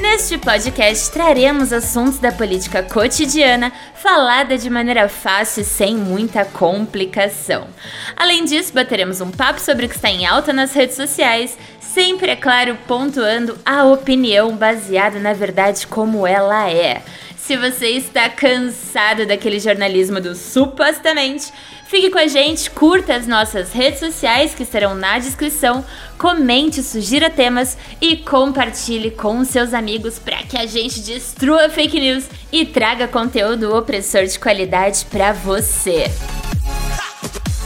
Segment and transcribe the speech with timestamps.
[0.00, 7.68] Neste podcast traremos assuntos da política cotidiana falada de maneira fácil e sem muita complicação.
[8.16, 12.30] Além disso, bateremos um papo sobre o que está em alta nas redes sociais, sempre,
[12.30, 17.02] é claro, pontuando a opinião baseada na verdade como ela é.
[17.36, 21.52] Se você está cansado daquele jornalismo do supostamente,
[21.90, 25.84] fique com a gente, curta as nossas redes sociais que estarão na descrição,
[26.16, 32.26] comente, sugira temas e compartilhe com seus amigos para que a gente destrua fake news
[32.52, 36.04] e traga conteúdo opressor de qualidade para você.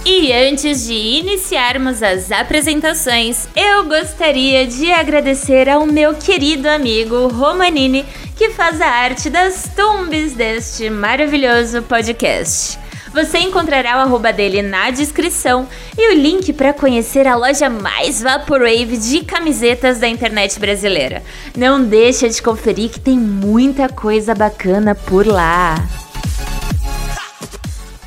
[0.07, 8.07] E antes de iniciarmos as apresentações, eu gostaria de agradecer ao meu querido amigo Romanini,
[8.37, 12.84] que faz a arte das tumbes deste maravilhoso podcast.
[13.15, 18.21] Você encontrará o arroba dele na descrição e o link para conhecer a loja mais
[18.21, 21.23] vaporwave de camisetas da internet brasileira.
[21.57, 25.77] Não deixa de conferir que tem muita coisa bacana por lá.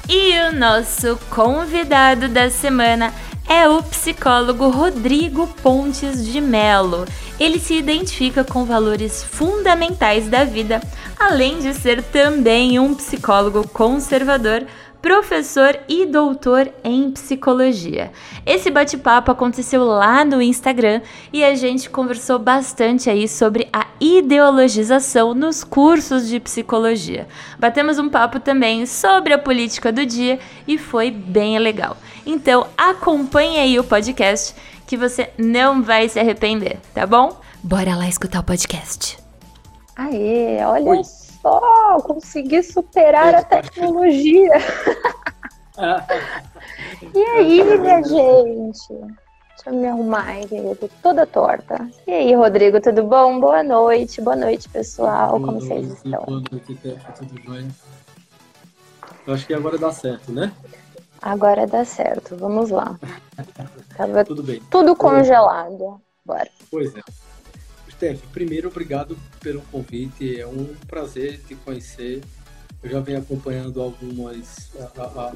[0.10, 3.14] E o nosso convidado da semana
[3.48, 7.06] é o psicólogo Rodrigo Pontes de Melo.
[7.40, 10.82] Ele se identifica com valores fundamentais da vida,
[11.18, 14.66] além de ser também um psicólogo conservador
[15.02, 18.12] professor e doutor em psicologia.
[18.46, 25.34] Esse bate-papo aconteceu lá no Instagram e a gente conversou bastante aí sobre a ideologização
[25.34, 27.28] nos cursos de psicologia.
[27.60, 31.98] Batemos um papo também sobre a política do dia e foi bem legal.
[32.26, 37.40] Então acompanhe aí o podcast que você não vai se arrepender, tá bom?
[37.62, 39.18] Bora lá escutar o podcast.
[39.96, 41.02] Aê, olha Oi
[41.48, 44.52] só, consegui superar a tecnologia.
[47.16, 48.90] e aí, minha gente?
[48.90, 50.90] Deixa eu me arrumar aí, querido.
[51.02, 51.90] Toda torta.
[52.06, 53.40] E aí, Rodrigo, tudo bom?
[53.40, 54.22] Boa noite.
[54.22, 55.40] Boa noite, pessoal.
[55.40, 56.26] Como vocês estão?
[56.26, 57.70] Tudo bem?
[59.26, 60.52] Eu acho que agora dá certo, né?
[61.22, 62.36] Agora dá certo.
[62.36, 63.00] Vamos lá.
[63.96, 64.62] Tava tudo bem.
[64.70, 66.02] Tudo congelado.
[66.26, 66.50] Bora.
[66.70, 67.02] Pois é.
[67.98, 70.40] Steph, primeiro, obrigado pelo convite.
[70.40, 72.24] É um prazer te conhecer.
[72.84, 75.34] Eu já venho acompanhando algumas, a, a,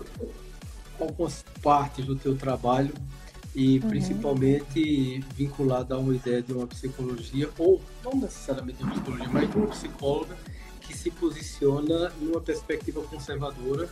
[0.99, 2.93] algumas partes do teu trabalho
[3.55, 3.89] e uhum.
[3.89, 9.49] principalmente vinculado a uma ideia de uma psicologia, ou não necessariamente de uma psicologia, mas
[9.49, 10.37] de uma psicóloga
[10.81, 13.89] que se posiciona numa perspectiva conservadora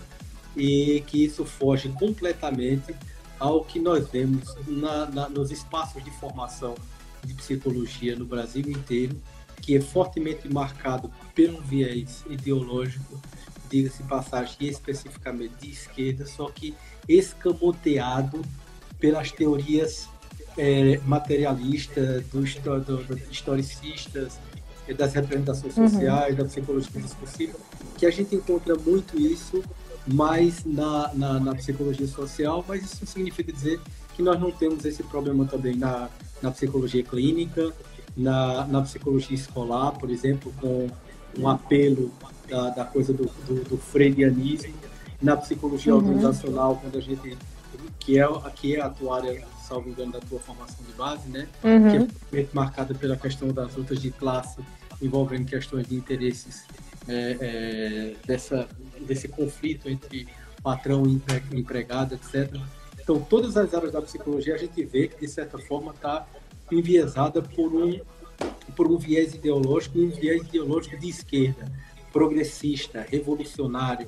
[0.56, 2.96] e que isso foge completamente
[3.40, 6.76] ao que nós vemos na, na, nos espaços de formação
[7.24, 9.22] de psicologia no Brasil inteiro,
[9.62, 13.22] que é fortemente marcado pelo viés ideológico,
[13.70, 16.74] diga-se passagem, especificamente de esquerda, só que
[17.08, 18.42] escamoteado
[19.00, 20.10] pelas teorias
[20.58, 24.40] é, materialistas, do, do, do, historicistas,
[24.88, 25.88] é, das representações uhum.
[25.88, 27.58] sociais, da psicologia discursiva,
[27.98, 29.64] que a gente encontra muito isso
[30.08, 33.80] mais na, na, na, psicologia social, mas isso significa dizer
[34.16, 36.10] que nós não temos esse problema também na
[36.42, 37.74] na psicologia clínica,
[38.16, 40.88] na, na psicologia escolar, por exemplo, com
[41.38, 42.12] um apelo
[42.48, 44.74] da, da coisa do, do, do freudianismo,
[45.22, 46.00] na psicologia uhum.
[46.00, 47.38] organizacional, quando a gente
[48.00, 51.48] que é que é a tua área, salvo engano, da tua formação de base, né?
[51.64, 52.08] Uhum.
[52.08, 54.58] Que é marcada pela questão das lutas de classe
[55.02, 56.66] envolvendo questões de interesses
[57.08, 58.68] é, é, dessa
[59.02, 60.28] desse conflito entre
[60.62, 61.22] patrão e
[61.58, 62.54] empregado, etc.
[63.10, 66.28] Então, todas as áreas da psicologia a gente vê que, de certa forma, está
[66.72, 68.00] enviesada por um,
[68.76, 71.72] por um viés ideológico, um viés ideológico de esquerda,
[72.14, 74.06] progressista, revolucionário.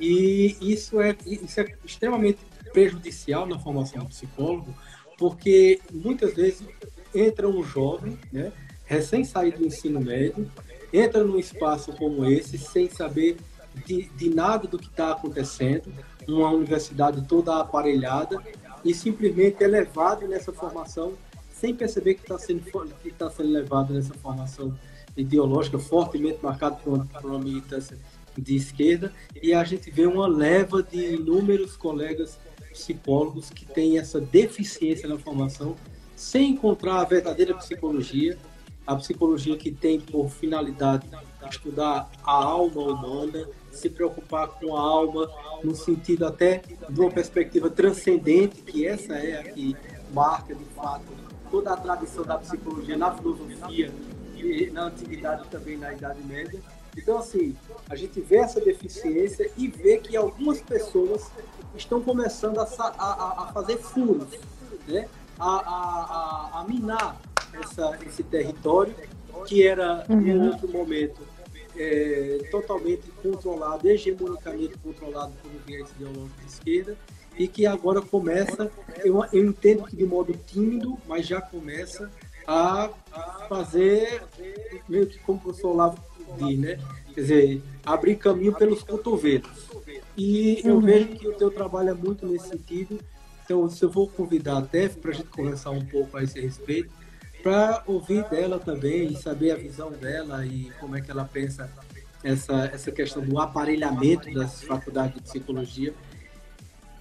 [0.00, 2.38] E isso é, isso é extremamente
[2.72, 4.74] prejudicial na formação do psicólogo,
[5.18, 6.66] porque muitas vezes
[7.14, 8.54] entra um jovem, né,
[8.86, 10.50] recém saído do ensino médio,
[10.90, 13.36] entra num espaço como esse sem saber
[13.84, 15.92] de, de nada do que está acontecendo,
[16.28, 18.42] uma universidade toda aparelhada
[18.84, 21.14] e simplesmente é levado nessa formação
[21.52, 22.62] sem perceber que está sendo,
[23.02, 24.74] que tá sendo levado nessa formação
[25.16, 27.98] ideológica fortemente marcada por uma, por uma militância
[28.36, 29.12] de esquerda.
[29.42, 32.38] E a gente vê uma leva de inúmeros colegas
[32.72, 35.76] psicólogos que têm essa deficiência na formação
[36.16, 38.38] sem encontrar a verdadeira psicologia,
[38.86, 41.06] a psicologia que tem por finalidade
[41.50, 45.30] estudar a alma humana, se preocupar com a alma
[45.62, 49.76] no sentido até de uma perspectiva transcendente, que essa é a que
[50.12, 51.04] marca de fato
[51.50, 53.92] toda a tradição da psicologia na filosofia
[54.36, 56.60] e na antiguidade também na Idade Média.
[56.96, 57.56] Então, assim,
[57.88, 61.30] a gente vê essa deficiência e vê que algumas pessoas
[61.76, 64.28] estão começando a, a, a fazer furos,
[64.88, 65.08] né?
[65.38, 67.16] a, a, a, minar
[67.52, 68.94] essa, esse território
[69.46, 70.20] que era, uhum.
[70.20, 71.20] em outro momento,
[71.80, 76.96] é, totalmente controlado, hegemonicamente controlado por um viés ideológico de esquerda,
[77.38, 78.70] e que agora começa,
[79.02, 82.10] eu, eu entendo que de modo tímido, mas já começa
[82.46, 82.90] a,
[83.48, 84.22] fazer,
[84.86, 85.98] meio que como o professor Olavo
[86.38, 86.78] diz, né?
[87.14, 89.70] Quer dizer, abrir caminho pelos cotovelos.
[90.16, 90.80] E eu uhum.
[90.82, 93.00] vejo que o teu trabalho é muito nesse sentido.
[93.44, 96.38] Então, se eu vou convidar a Tef para a gente conversar um pouco a esse
[96.38, 96.90] respeito,
[97.42, 101.70] para ouvir dela também saber a visão dela e como é que ela pensa
[102.22, 105.94] essa, essa questão do aparelhamento das faculdades de psicologia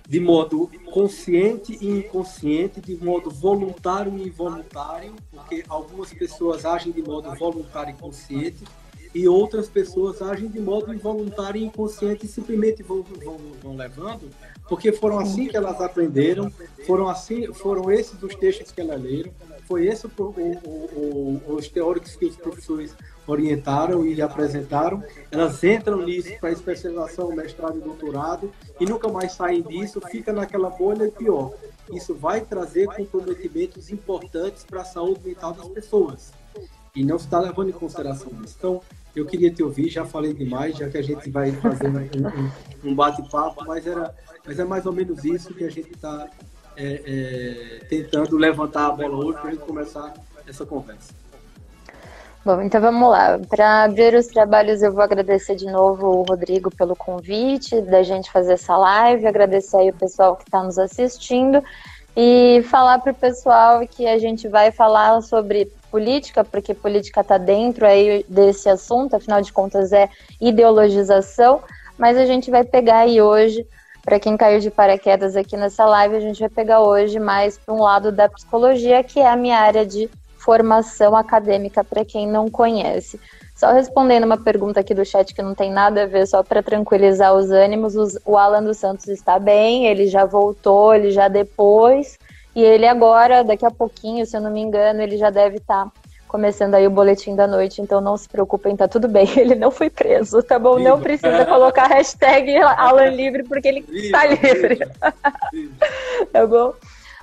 [0.10, 7.04] de modo consciente e inconsciente, de modo voluntário e involuntário, porque algumas pessoas agem de
[7.04, 8.64] modo voluntário e consciente
[9.14, 14.32] e outras pessoas agem de modo involuntário e inconsciente e simplesmente vão, vão, vão levando,
[14.68, 16.52] porque foram assim que elas aprenderam,
[16.88, 19.32] foram assim, foram esses os textos que elas leram,
[19.70, 22.96] foi esse o, o, o, os teóricos que os professores
[23.28, 29.62] orientaram e apresentaram, elas entram nisso para especialização, mestrado e doutorado e nunca mais saem
[29.62, 31.54] disso, fica naquela bolha e pior.
[31.94, 36.32] Isso vai trazer comprometimentos importantes para a saúde mental das pessoas
[36.96, 38.56] e não está levando em consideração isso.
[38.58, 38.82] Então,
[39.16, 42.96] eu queria te ouvir, já falei demais, já que a gente vai um, um, um
[42.96, 46.28] bate-papo, mas, era, mas é mais ou menos isso que a gente está
[46.80, 50.14] é, é, tentando levantar a bola hoje para a gente começar
[50.48, 51.14] essa conversa.
[52.46, 53.38] Bom, então vamos lá.
[53.50, 58.32] Para abrir os trabalhos, eu vou agradecer de novo o Rodrigo pelo convite da gente
[58.32, 61.62] fazer essa live, agradecer aí o pessoal que está nos assistindo
[62.16, 67.38] e falar para o pessoal que a gente vai falar sobre política, porque política está
[67.38, 70.10] dentro aí desse assunto, afinal de contas é
[70.40, 71.62] ideologização,
[71.98, 73.68] mas a gente vai pegar aí hoje,
[74.04, 77.74] para quem caiu de paraquedas aqui nessa live, a gente vai pegar hoje mais para
[77.74, 82.50] um lado da psicologia, que é a minha área de formação acadêmica para quem não
[82.50, 83.20] conhece.
[83.56, 86.64] Só respondendo uma pergunta aqui do chat que não tem nada a ver, só para
[86.64, 87.94] tranquilizar os ânimos,
[88.26, 92.18] o Alan dos Santos está bem, ele já voltou, ele já depois,
[92.56, 95.86] e ele agora, daqui a pouquinho, se eu não me engano, ele já deve estar
[95.86, 95.92] tá
[96.30, 99.72] começando aí o boletim da noite, então não se preocupem, tá tudo bem, ele não
[99.72, 100.76] foi preso, tá bom?
[100.76, 100.90] Viva.
[100.90, 104.88] Não precisa colocar hashtag Alan livre, porque ele está livre.
[106.32, 106.74] tá bom?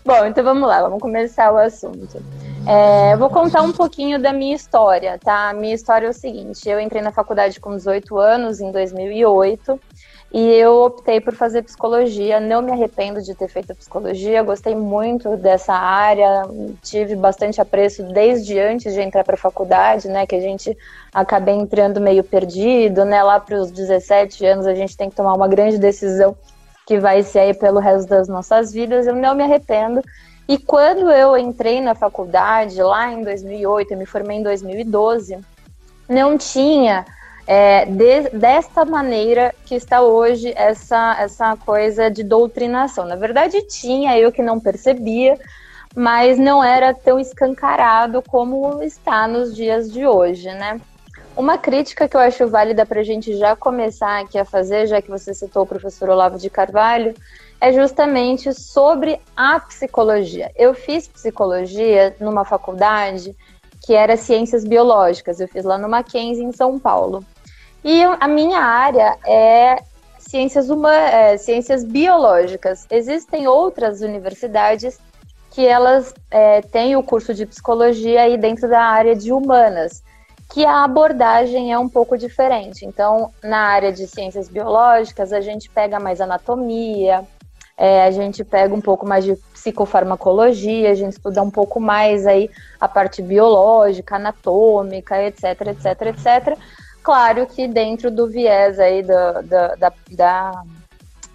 [0.04, 2.20] Bom, então vamos lá, vamos começar o assunto.
[2.66, 5.50] É, vou contar um pouquinho da minha história, tá?
[5.50, 9.80] A minha história é o seguinte: eu entrei na faculdade com 18 anos, em 2008,
[10.32, 12.40] e eu optei por fazer psicologia.
[12.40, 16.42] Não me arrependo de ter feito psicologia, gostei muito dessa área,
[16.82, 20.26] tive bastante apreço desde antes de entrar para a faculdade, né?
[20.26, 20.76] Que a gente
[21.12, 23.22] acabei entrando meio perdido, né?
[23.22, 26.36] Lá para os 17 anos a gente tem que tomar uma grande decisão
[26.86, 30.00] que vai ser aí pelo resto das nossas vidas, eu não me arrependo.
[30.48, 35.38] E quando eu entrei na faculdade, lá em 2008, eu me formei em 2012,
[36.08, 37.04] não tinha
[37.46, 43.04] é, de, desta maneira que está hoje essa, essa coisa de doutrinação.
[43.04, 45.38] Na verdade, tinha, eu que não percebia,
[45.94, 50.80] mas não era tão escancarado como está nos dias de hoje, né?
[51.36, 55.02] Uma crítica que eu acho válida para a gente já começar aqui a fazer, já
[55.02, 57.14] que você citou o professor Olavo de Carvalho,
[57.60, 60.50] é justamente sobre a psicologia.
[60.56, 63.36] Eu fiz psicologia numa faculdade
[63.86, 67.24] que era ciências biológicas, eu fiz lá no Mackenzie, em São Paulo.
[67.88, 69.76] E a minha área é
[70.18, 70.66] ciências,
[71.12, 72.84] é, ciências biológicas.
[72.90, 74.98] Existem outras universidades
[75.52, 80.02] que elas é, têm o curso de psicologia aí dentro da área de humanas
[80.52, 82.84] que a abordagem é um pouco diferente.
[82.84, 87.22] Então, na área de ciências biológicas, a gente pega mais anatomia,
[87.76, 92.26] é, a gente pega um pouco mais de psicofarmacologia, a gente estuda um pouco mais
[92.26, 92.50] aí
[92.80, 96.58] a parte biológica, anatômica, etc, etc, etc.
[97.06, 100.62] Claro que dentro do viés aí da, da, da, da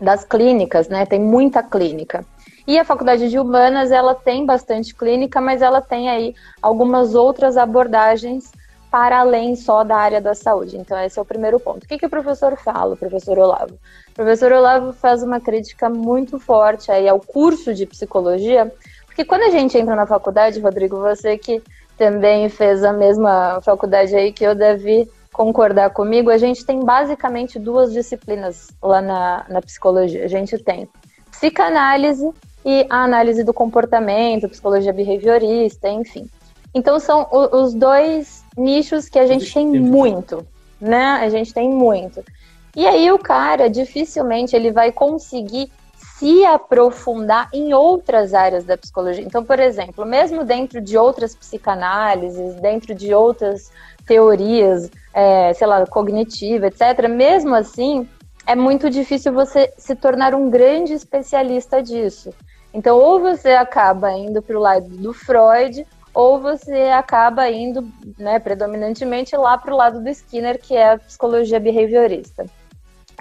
[0.01, 1.05] das clínicas, né?
[1.05, 2.25] Tem muita clínica.
[2.67, 7.55] E a faculdade de humanas, ela tem bastante clínica, mas ela tem aí algumas outras
[7.55, 8.51] abordagens
[8.91, 10.75] para além só da área da saúde.
[10.75, 11.85] Então, esse é o primeiro ponto.
[11.85, 13.75] O que, que o professor fala, o professor Olavo?
[14.09, 18.69] O professor Olavo faz uma crítica muito forte aí ao curso de psicologia,
[19.05, 21.63] porque quando a gente entra na faculdade, Rodrigo, você que
[21.97, 27.57] também fez a mesma faculdade aí que eu, Davi, concordar comigo, a gente tem basicamente
[27.57, 30.25] duas disciplinas lá na, na psicologia.
[30.25, 30.87] A gente tem
[31.31, 32.29] psicanálise
[32.65, 36.29] e a análise do comportamento, psicologia behaviorista, enfim.
[36.73, 40.45] Então são os dois nichos que a gente tem muito,
[40.79, 41.19] né?
[41.21, 42.23] A gente tem muito.
[42.75, 45.71] E aí o cara dificilmente ele vai conseguir
[46.21, 49.23] se aprofundar em outras áreas da psicologia.
[49.23, 53.71] Então, por exemplo, mesmo dentro de outras psicanálises, dentro de outras
[54.05, 58.07] teorias, é, sei lá, cognitiva, etc., mesmo assim,
[58.45, 62.31] é muito difícil você se tornar um grande especialista disso.
[62.71, 67.83] Então, ou você acaba indo para o lado do Freud, ou você acaba indo,
[68.19, 72.45] né, predominantemente lá para o lado do Skinner, que é a psicologia behaviorista.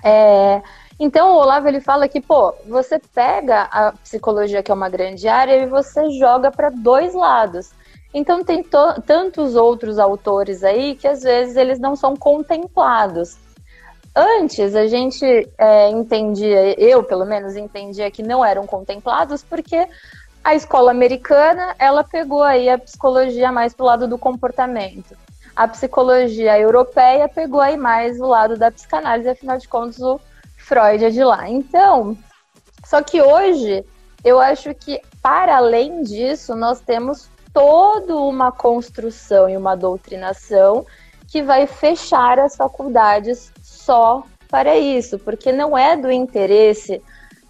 [0.05, 0.61] É,
[1.01, 5.27] então, o Olavo ele fala que, pô, você pega a psicologia, que é uma grande
[5.27, 7.71] área, e você joga para dois lados.
[8.13, 8.63] Então, tem
[9.07, 13.39] tantos outros autores aí que às vezes eles não são contemplados.
[14.15, 15.25] Antes, a gente
[15.57, 19.89] é, entendia, eu pelo menos entendia que não eram contemplados porque
[20.45, 25.17] a escola americana, ela pegou aí a psicologia mais pro lado do comportamento.
[25.57, 30.21] A psicologia europeia pegou aí mais o lado da psicanálise, afinal de contas o
[30.71, 31.51] Freud é de lá.
[31.51, 32.17] Então,
[32.85, 33.85] só que hoje
[34.25, 40.87] eu acho que para além disso nós temos toda uma construção e uma doutrinação
[41.27, 47.03] que vai fechar as faculdades só para isso, porque não é do interesse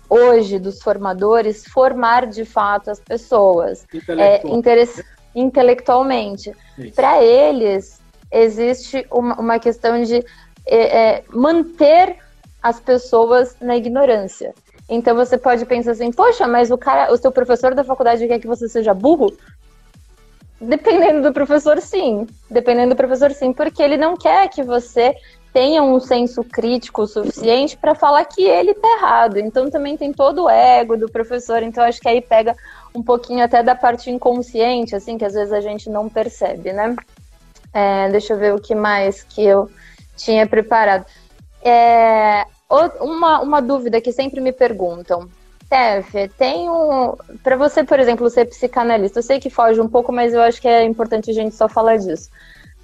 [0.08, 3.86] hoje dos formadores formar de fato as pessoas
[4.18, 6.52] é, interesse, intelectualmente.
[6.94, 8.00] Para eles,
[8.32, 10.24] existe uma, uma questão de
[10.66, 12.16] é, é, manter
[12.62, 14.54] as pessoas na ignorância.
[14.88, 18.40] Então você pode pensar assim, poxa, mas o cara, o seu professor da faculdade quer
[18.40, 19.32] que você seja burro?
[20.60, 22.26] Dependendo do professor, sim.
[22.50, 25.14] Dependendo do professor, sim, porque ele não quer que você
[25.52, 29.38] tenha um senso crítico suficiente para falar que ele está errado.
[29.38, 31.62] Então também tem todo o ego do professor.
[31.62, 32.54] Então acho que aí pega
[32.94, 36.94] um pouquinho até da parte inconsciente, assim, que às vezes a gente não percebe, né?
[37.72, 39.70] É, deixa eu ver o que mais que eu
[40.16, 41.06] tinha preparado.
[41.62, 42.46] É,
[43.00, 45.28] uma, uma dúvida que sempre me perguntam.
[45.68, 47.14] Tef, tem um.
[47.44, 50.60] Para você, por exemplo, ser psicanalista, eu sei que foge um pouco, mas eu acho
[50.60, 52.28] que é importante a gente só falar disso.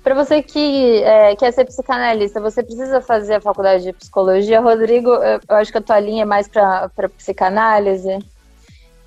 [0.04, 4.60] Para você que é, quer ser psicanalista, você precisa fazer a faculdade de psicologia.
[4.60, 8.18] Rodrigo, eu acho que a tua linha é mais para psicanálise.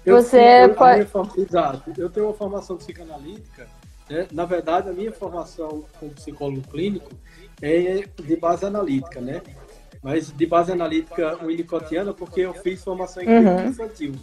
[0.05, 1.07] Eu você eu, pode.
[1.37, 1.93] Exato.
[1.97, 3.65] Eu tenho uma formação psicanalítica.
[4.09, 4.27] Né?
[4.31, 7.11] Na verdade, a minha formação como psicólogo clínico
[7.61, 9.41] é de base analítica, né?
[10.01, 13.67] Mas de base analítica winnicottiana, porque eu fiz formação em uhum.
[13.67, 14.15] infantil.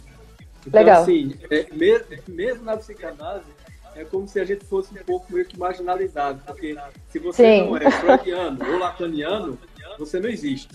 [0.65, 1.01] Então, Legal.
[1.01, 3.47] assim, é, mesmo, mesmo na psicanálise,
[3.95, 6.75] é como se a gente fosse um pouco meio que marginalizado, porque
[7.07, 7.65] se você Sim.
[7.67, 9.57] não é freudiano ou lacaniano,
[9.97, 10.69] você não existe,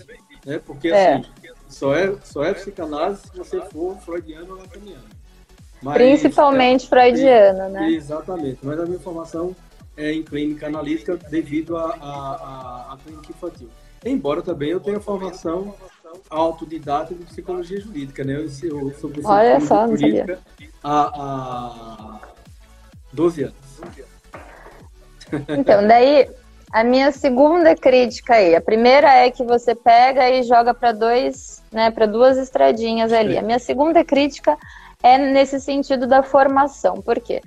[0.45, 0.59] né?
[0.65, 1.13] Porque é.
[1.13, 1.29] assim,
[1.69, 5.03] só é, só é psicanálise se você for freudiano ou lacaniano.
[5.83, 7.91] Mas, Principalmente é, freudiano, né?
[7.91, 9.53] Exatamente, mas a minha formação
[9.97, 13.69] é em clínica analítica devido à clínica infantil.
[14.05, 15.75] Embora também eu tenha formação
[16.29, 18.35] autodidata de psicologia jurídica, né?
[18.35, 20.39] Eu, eu sou Olha só, jurídica
[20.83, 22.19] há, há
[23.11, 23.55] 12 anos.
[25.49, 26.29] Então, daí
[26.71, 31.63] a minha segunda crítica aí, a primeira é que você pega e joga para dois,
[31.71, 33.37] né, para duas estradinhas ali.
[33.37, 34.57] A minha segunda crítica
[35.03, 36.95] é nesse sentido da formação.
[36.95, 37.41] Por quê?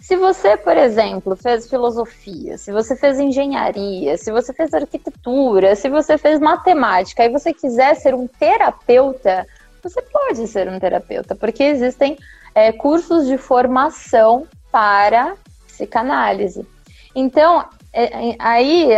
[0.00, 5.88] Se você, por exemplo, fez filosofia, se você fez engenharia, se você fez arquitetura, se
[5.88, 9.46] você fez matemática e você quiser ser um terapeuta,
[9.80, 12.18] você pode ser um terapeuta, porque existem
[12.52, 15.36] é, cursos de formação para
[15.68, 16.66] psicanálise.
[17.14, 18.88] Então, é, é, aí,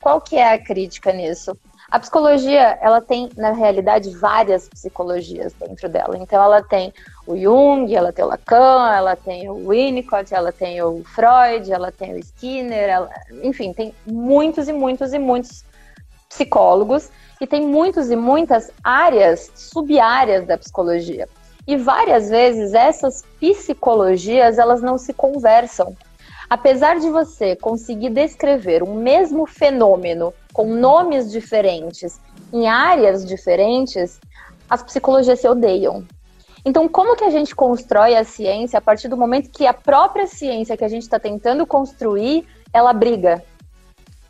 [0.00, 1.56] qual que é a crítica nisso?
[1.90, 6.18] A psicologia, ela tem, na realidade, várias psicologias dentro dela.
[6.18, 6.92] Então, ela tem
[7.26, 11.90] o Jung, ela tem o Lacan, ela tem o Winnicott, ela tem o Freud, ela
[11.90, 13.10] tem o Skinner, ela...
[13.42, 15.64] enfim, tem muitos e muitos e muitos
[16.28, 21.28] psicólogos e tem muitos e muitas áreas, sub-áreas da psicologia.
[21.66, 25.96] E várias vezes essas psicologias, elas não se conversam.
[26.48, 32.20] Apesar de você conseguir descrever um mesmo fenômeno com nomes diferentes
[32.52, 34.20] em áreas diferentes,
[34.68, 36.04] as psicologias se odeiam.
[36.64, 40.26] Então, como que a gente constrói a ciência a partir do momento que a própria
[40.26, 43.42] ciência que a gente está tentando construir, ela briga?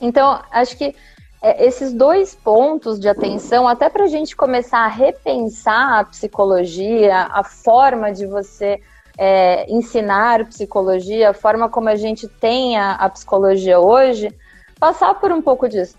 [0.01, 0.95] Então, acho que
[1.41, 7.29] é, esses dois pontos de atenção, até para a gente começar a repensar a psicologia,
[7.31, 8.81] a forma de você
[9.17, 14.35] é, ensinar psicologia, a forma como a gente tem a, a psicologia hoje,
[14.81, 15.97] passar por um pouco disso.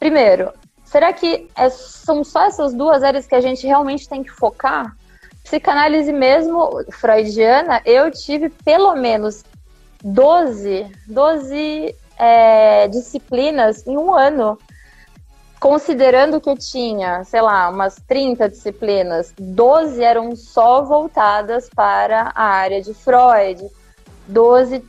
[0.00, 0.52] Primeiro,
[0.84, 4.96] será que é, são só essas duas áreas que a gente realmente tem que focar?
[5.46, 9.44] Psicanálise mesmo freudiana, eu tive pelo menos
[10.02, 14.58] 12, 12 é, disciplinas em um ano.
[15.60, 22.44] Considerando que eu tinha, sei lá, umas 30 disciplinas, 12 eram só voltadas para a
[22.44, 23.70] área de Freud.
[24.26, 24.84] 12.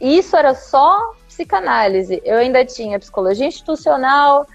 [0.00, 2.20] Isso era só psicanálise.
[2.24, 4.48] Eu ainda tinha psicologia institucional,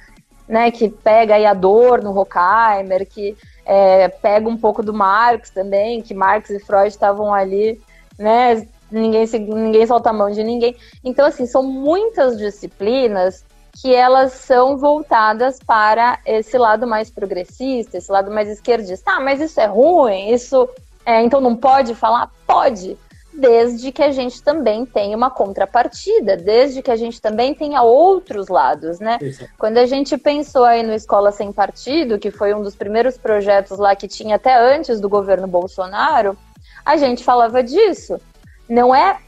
[0.45, 5.49] né, que pega aí a dor no Horkheimer, que é, pega um pouco do Marx
[5.49, 7.79] também, que Marx e Freud estavam ali,
[8.17, 10.75] né, ninguém, ninguém solta a mão de ninguém.
[11.03, 13.45] Então, assim, são muitas disciplinas
[13.81, 19.11] que elas são voltadas para esse lado mais progressista, esse lado mais esquerdista.
[19.11, 20.67] Ah, mas isso é ruim, isso
[21.05, 22.31] é, então não pode falar?
[22.47, 22.97] Pode
[23.37, 28.47] desde que a gente também tenha uma contrapartida, desde que a gente também tenha outros
[28.47, 29.19] lados, né?
[29.57, 33.77] Quando a gente pensou aí no Escola Sem Partido, que foi um dos primeiros projetos
[33.77, 36.35] lá que tinha até antes do governo Bolsonaro,
[36.83, 38.19] a gente falava disso.
[38.67, 39.19] Não é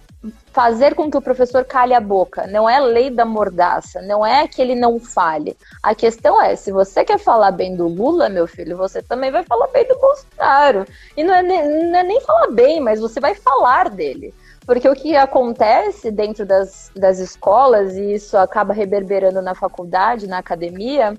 [0.59, 2.45] fazer com que o professor calhe a boca.
[2.45, 5.55] Não é lei da mordaça, não é que ele não fale.
[5.81, 9.41] A questão é, se você quer falar bem do Lula, meu filho, você também vai
[9.43, 10.85] falar bem do Bolsonaro.
[11.15, 14.33] E não é, não é nem falar bem, mas você vai falar dele.
[14.65, 20.39] Porque o que acontece dentro das, das escolas, e isso acaba reverberando na faculdade, na
[20.39, 21.13] academia,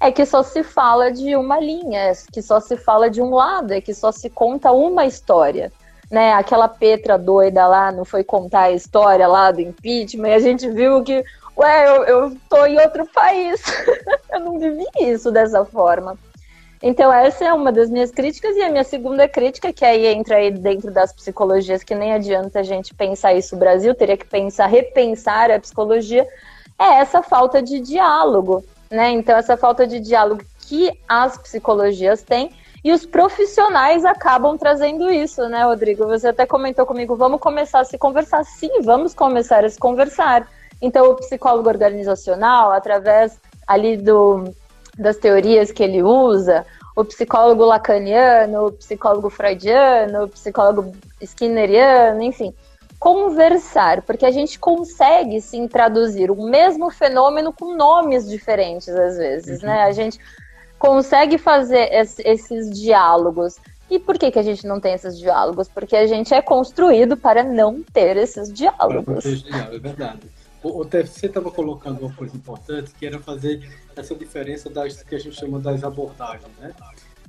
[0.00, 3.30] é que só se fala de uma linha, é que só se fala de um
[3.30, 5.70] lado, é que só se conta uma história
[6.10, 10.40] né, aquela Petra doida lá não foi contar a história lá do impeachment, e a
[10.40, 11.22] gente viu que,
[11.56, 13.62] ué, eu, eu tô em outro país,
[14.32, 16.18] eu não vivi isso dessa forma.
[16.82, 20.36] Então essa é uma das minhas críticas, e a minha segunda crítica, que aí entra
[20.36, 24.26] aí dentro das psicologias, que nem adianta a gente pensar isso no Brasil, teria que
[24.26, 26.26] pensar, repensar a psicologia,
[26.78, 29.10] é essa falta de diálogo, né?
[29.10, 32.50] Então essa falta de diálogo que as psicologias têm,
[32.82, 36.06] e os profissionais acabam trazendo isso, né, Rodrigo?
[36.06, 38.44] Você até comentou comigo, vamos começar a se conversar.
[38.44, 40.48] Sim, vamos começar a se conversar.
[40.80, 44.44] Então, o psicólogo organizacional, através ali do,
[44.98, 46.64] das teorias que ele usa,
[46.96, 52.54] o psicólogo lacaniano, o psicólogo freudiano, o psicólogo skinneriano, enfim,
[52.98, 59.60] conversar, porque a gente consegue sim traduzir o mesmo fenômeno com nomes diferentes às vezes,
[59.60, 59.68] uhum.
[59.68, 59.84] né?
[59.84, 60.18] A gente
[60.80, 63.56] consegue fazer esses diálogos.
[63.90, 65.68] E por que, que a gente não tem esses diálogos?
[65.68, 69.24] Porque a gente é construído para não ter esses diálogos.
[69.26, 70.20] É verdade.
[70.62, 75.18] O, TFC estava colocando uma coisa importante, que era fazer essa diferença das que a
[75.18, 76.72] gente chama das abordagens, né?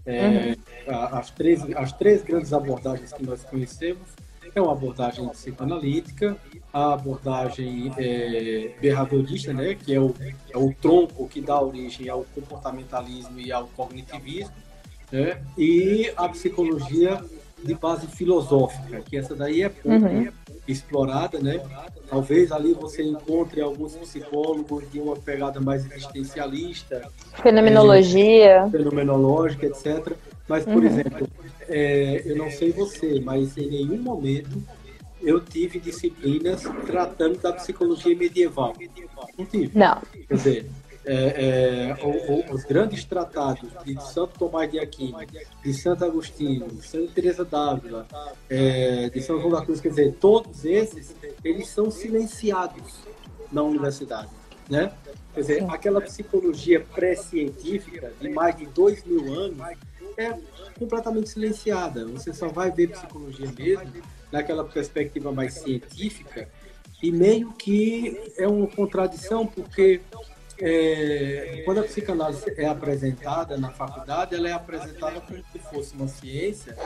[0.05, 0.55] É,
[0.87, 0.95] uhum.
[1.11, 4.07] as, três, as três grandes abordagens que nós conhecemos
[4.53, 6.37] é uma abordagem psicoanalítica,
[6.73, 10.13] a abordagem é, berradorista, né, que é o,
[10.49, 14.53] é o tronco que dá origem ao comportamentalismo e ao cognitivismo,
[15.11, 17.21] né, e a psicologia
[17.63, 20.27] de base filosófica, que essa daí é pouco uhum.
[20.67, 21.61] explorada, né?
[22.09, 27.07] Talvez ali você encontre alguns psicólogos de uma pegada mais existencialista,
[27.41, 30.13] fenomenologia, é, fenomenológica, etc.
[30.47, 30.85] Mas, por uhum.
[30.85, 31.27] exemplo,
[31.71, 34.61] é, eu não sei você, mas em nenhum momento
[35.21, 38.73] eu tive disciplinas tratando da psicologia medieval.
[39.37, 39.77] Não tive.
[39.77, 40.01] Não.
[40.27, 40.69] Quer dizer,
[41.05, 45.17] é, é, os grandes tratados de Santo Tomás de Aquino,
[45.63, 48.07] de Santo Agostinho, de Santa Teresa d'Ávila,
[48.49, 52.99] é, de São João da Cruz, quer dizer, todos esses, eles são silenciados
[53.51, 54.29] na universidade,
[54.69, 54.91] né?
[55.33, 59.57] Quer dizer, aquela psicologia pré-científica de mais de dois mil anos
[60.17, 60.33] é
[60.77, 62.05] completamente silenciada.
[62.07, 66.47] Você só vai ver psicologia mesmo naquela perspectiva mais científica
[67.01, 70.01] e meio que é uma contradição porque
[70.59, 76.07] é, quando a psicanálise é apresentada na faculdade, ela é apresentada como se fosse uma
[76.07, 76.77] ciência,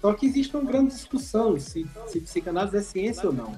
[0.00, 3.56] só que existe uma grande discussão se, se psicanálise é ciência ou não.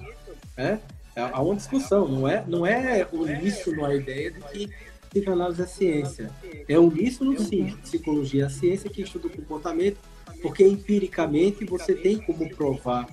[0.56, 0.78] É?
[1.16, 4.70] Há uma discussão, não é, não é uníssono a ideia de que
[5.16, 6.30] psicanálise é ciência.
[6.68, 9.98] É uníssono, sim, psicologia é a ciência que estuda o comportamento,
[10.42, 13.08] porque empiricamente você tem como provar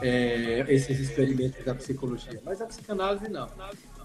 [0.00, 3.48] é, esses experimentos da psicologia, mas a psicanálise não.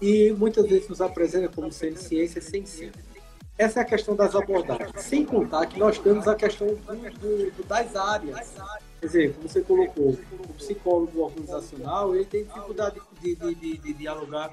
[0.02, 2.92] E muitas vezes nos apresenta como sendo ciência sem ser.
[3.56, 5.00] Essa é a questão das abordagens.
[5.00, 8.54] Sem contar que nós temos a questão do, do, das áreas.
[9.00, 13.92] Quer dizer, como você colocou, o psicólogo organizacional ele tem dificuldade de, de, de, de
[13.92, 14.52] dialogar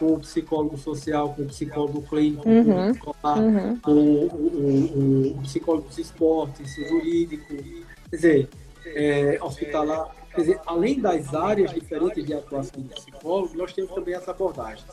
[0.00, 3.76] com o psicólogo social, com o psicólogo clínico, uhum, com, o, uhum.
[3.80, 7.54] com o, o, o, o, psicólogo dos esportes, jurídico.
[8.08, 8.48] Quer dizer,
[8.86, 10.16] é, hospitalar.
[10.34, 14.86] Quer dizer, além das áreas diferentes de atuação do psicólogo, nós temos também as abordagens.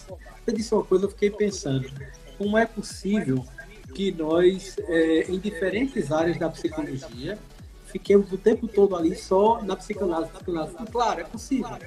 [0.44, 1.90] Você disse uma coisa, eu fiquei pensando,
[2.38, 3.46] como é possível
[3.94, 7.38] que nós, é, em diferentes áreas da psicologia,
[7.86, 10.32] fiquemos o tempo todo ali só na psicanálise.
[10.34, 10.76] psicanálise.
[10.92, 11.78] claro, é possível.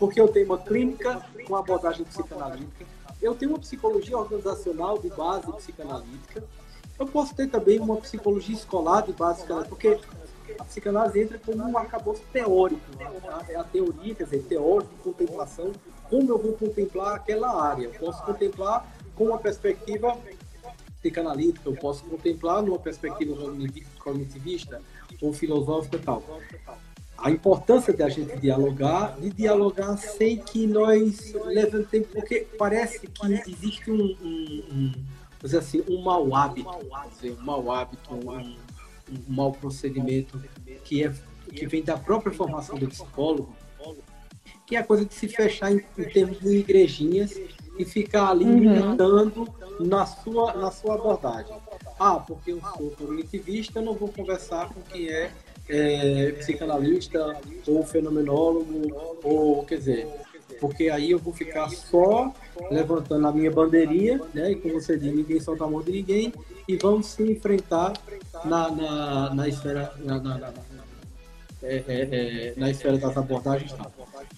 [0.00, 2.86] Porque eu tenho uma clínica com abordagem psicanalítica,
[3.20, 6.42] eu tenho uma psicologia organizacional de base psicanalítica,
[6.98, 10.00] eu posso ter também uma psicologia escolar de base psicanalítica, porque
[10.58, 13.10] a psicanálise entra como um arcabouço teórico, né?
[13.50, 15.70] é a teoria, quer dizer, teórico contemplação,
[16.08, 17.84] como eu vou contemplar aquela área.
[17.84, 20.18] Eu posso contemplar com uma perspectiva
[21.00, 23.36] psicanalítica, eu posso contemplar numa perspectiva
[23.98, 24.80] cognitivista
[25.20, 26.22] ou filosófica e tal.
[27.20, 33.10] A importância da gente dialogar, de dialogar sem que nós levantemos, porque parece que
[33.46, 36.70] existe um, um, um assim, um mau hábito,
[37.14, 38.56] dizer, um mau hábito, um,
[39.10, 40.42] um mau procedimento
[40.84, 41.12] que, é,
[41.52, 43.54] que vem da própria formação do psicólogo,
[44.66, 47.38] que é a coisa de se fechar em, em termos de igrejinhas
[47.78, 48.60] e ficar ali uhum.
[48.60, 49.48] militando
[49.80, 51.56] na sua, na sua abordagem.
[51.98, 55.30] Ah, porque eu sou cognitivista, eu não vou conversar com quem é,
[55.70, 60.08] é psicanalista ou fenomenólogo, ou quer dizer,
[60.60, 62.32] porque aí eu vou ficar só
[62.70, 64.52] levantando a minha bandeirinha, né?
[64.52, 66.32] E como você diz, ninguém solta a mão de ninguém,
[66.68, 67.94] e vamos se enfrentar
[68.44, 69.92] na, na, na esfera.
[70.04, 70.52] Na, na, na,
[71.62, 73.72] é, é, é, na esfera das abordagens.
[73.72, 73.86] Tá?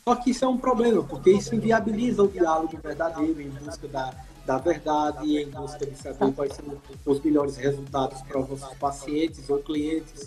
[0.04, 4.12] Só que isso é um problema, porque isso inviabiliza o diálogo verdadeiro em busca da,
[4.44, 6.64] da verdade, em busca de saber quais são
[7.06, 10.26] os melhores resultados para os nossos pacientes ou clientes,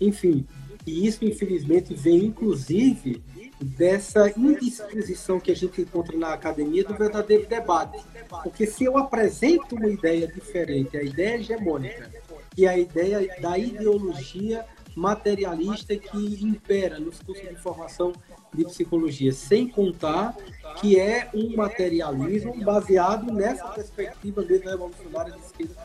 [0.00, 0.46] enfim.
[0.86, 3.22] E isso, infelizmente, vem inclusive
[3.60, 8.02] dessa indisposição que a gente encontra na academia do verdadeiro debate.
[8.42, 12.10] Porque se eu apresento uma ideia diferente, a ideia hegemônica,
[12.56, 18.12] e a ideia da ideologia materialista que impera nos cursos de formação
[18.52, 20.36] de psicologia, sem contar
[20.80, 25.76] que é um materialismo baseado nessa perspectiva mesmo revolucionária de esquerda.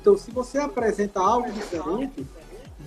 [0.00, 2.26] Então, se você apresenta algo diferente,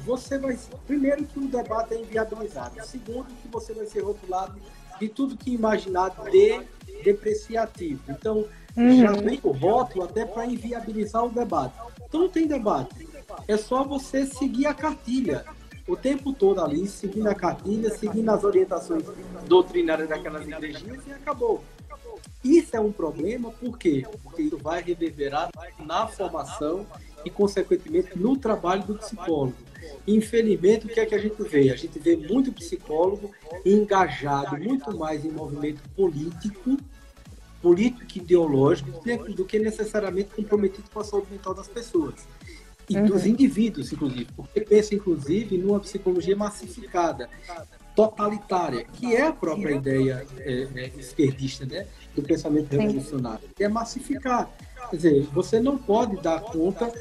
[0.07, 0.57] você vai.
[0.87, 2.83] Primeiro, que o debate é inviabilizado.
[2.85, 4.57] Segundo, que você vai ser rotulado
[4.99, 6.61] de tudo que imaginar de
[7.03, 8.01] depreciativo.
[8.07, 9.01] Então, uhum.
[9.01, 11.75] já vem o rótulo até para inviabilizar o debate.
[12.07, 13.07] Então, não tem debate.
[13.47, 15.45] É só você seguir a cartilha
[15.85, 19.03] o tempo todo ali, seguindo a cartilha, seguindo as orientações
[19.47, 21.63] doutrinárias daquelas igrejinhas e acabou.
[22.43, 24.05] Isso é um problema, por quê?
[24.23, 26.85] Porque isso vai reverberar na formação
[27.25, 29.55] e, consequentemente, no trabalho do psicólogo.
[30.07, 31.69] Infelizmente, o que é que a gente vê?
[31.69, 33.31] A gente vê muito psicólogo
[33.65, 36.77] engajado muito mais em movimento político,
[37.61, 38.91] político e ideológico,
[39.33, 42.27] do que necessariamente comprometido com a saúde mental das pessoas.
[42.89, 43.05] E uhum.
[43.05, 44.27] dos indivíduos, inclusive.
[44.33, 47.29] Porque pensa, inclusive, numa psicologia massificada,
[47.97, 51.87] totalitária, que é a própria ideia é, é, esquerdista, né?
[52.15, 54.49] Do pensamento revolucionário, que é massificar.
[54.89, 56.91] Quer dizer, você não pode dar conta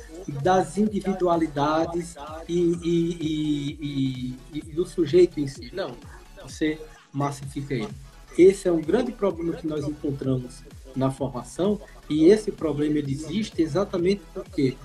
[0.42, 2.16] das individualidades
[2.48, 5.70] e, e, e, e, do sujeito em si.
[5.72, 5.96] Não,
[6.42, 6.78] você
[7.12, 7.88] massifica ele.
[8.36, 10.62] Esse é um grande problema que nós encontramos
[10.94, 14.76] na formação e esse problema existe exatamente porque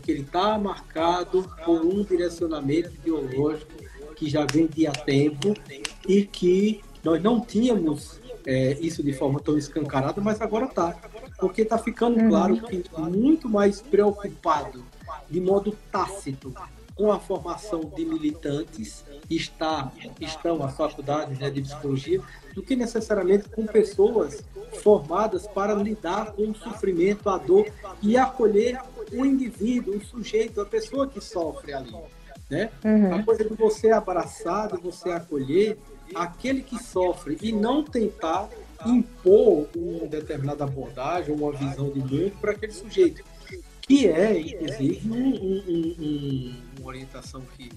[0.00, 3.70] porque ele está marcado por um direcionamento ideológico
[4.16, 5.54] que já vem de há tempo
[6.08, 10.92] e que nós não tínhamos é, isso de forma tão escancarada, mas agora está
[11.40, 12.28] porque está ficando uhum.
[12.28, 14.84] claro que muito mais preocupado,
[15.28, 16.54] de modo tácito,
[16.94, 22.20] com a formação de militantes, está, estão as faculdades né, de psicologia,
[22.54, 24.44] do que necessariamente com pessoas
[24.82, 27.66] formadas para lidar com o sofrimento, a dor
[28.02, 28.80] e acolher
[29.12, 31.94] o indivíduo, o sujeito, a pessoa que sofre ali.
[32.50, 32.70] Né?
[32.84, 33.14] Uhum.
[33.14, 35.78] A coisa de você abraçar, de você acolher
[36.14, 38.48] aquele que sofre e não tentar
[38.86, 43.22] impor uma determinada abordagem, uma visão de mundo para aquele sujeito,
[43.82, 47.70] que é, inclusive, um, um, um, uma orientação que,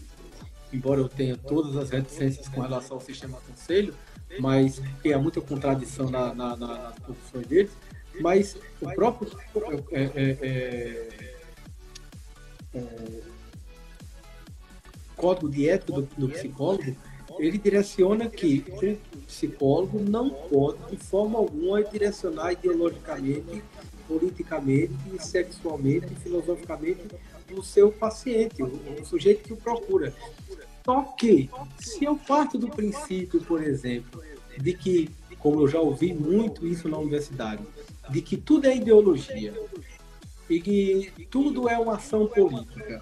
[0.72, 3.94] embora eu tenha todas as reticências com relação ao sistema conselho,
[4.40, 7.72] mas que há muita contradição na, na, na, nas posições deles,
[8.20, 9.30] mas o próprio
[9.92, 11.10] é, é, é,
[12.76, 13.22] é
[15.16, 16.96] código de ética do, do psicólogo
[17.40, 18.64] ele direciona que
[19.14, 23.64] o psicólogo não pode, de forma alguma, direcionar ideologicamente,
[24.08, 27.02] politicamente, sexualmente, filosoficamente
[27.52, 30.14] o seu paciente, o, sujeito que o procura.
[30.86, 34.22] Só que, se eu parto do princípio, por exemplo,
[34.58, 37.64] de que, como eu já ouvi muito isso na universidade,
[38.10, 39.54] de que tudo é ideologia
[40.50, 43.02] e que tudo é uma ação política,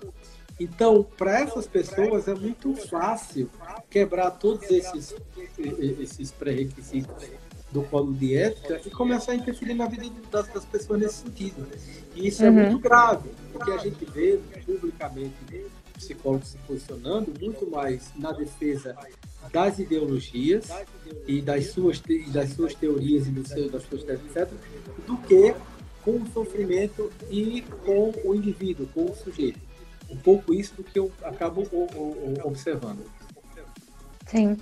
[0.62, 3.50] Então, para essas pessoas é muito fácil
[3.90, 5.16] quebrar todos esses,
[5.58, 7.26] esses pré-requisitos
[7.72, 11.68] do código de ética e começar a interferir na vida das, das pessoas nesse sentido.
[12.14, 12.60] E isso é uhum.
[12.60, 18.96] é muito grave, porque a gente vê publicamente psicólogos se posicionando muito mais na defesa
[19.52, 20.70] das ideologias
[21.26, 24.48] e das suas, das suas teorias e do seu, das suas teses, etc.,
[25.08, 25.56] do que
[26.04, 29.71] com o sofrimento e com o indivíduo, com o sujeito.
[30.12, 31.66] Um pouco isso do que eu acabo
[32.44, 33.06] observando.
[34.28, 34.58] Sim.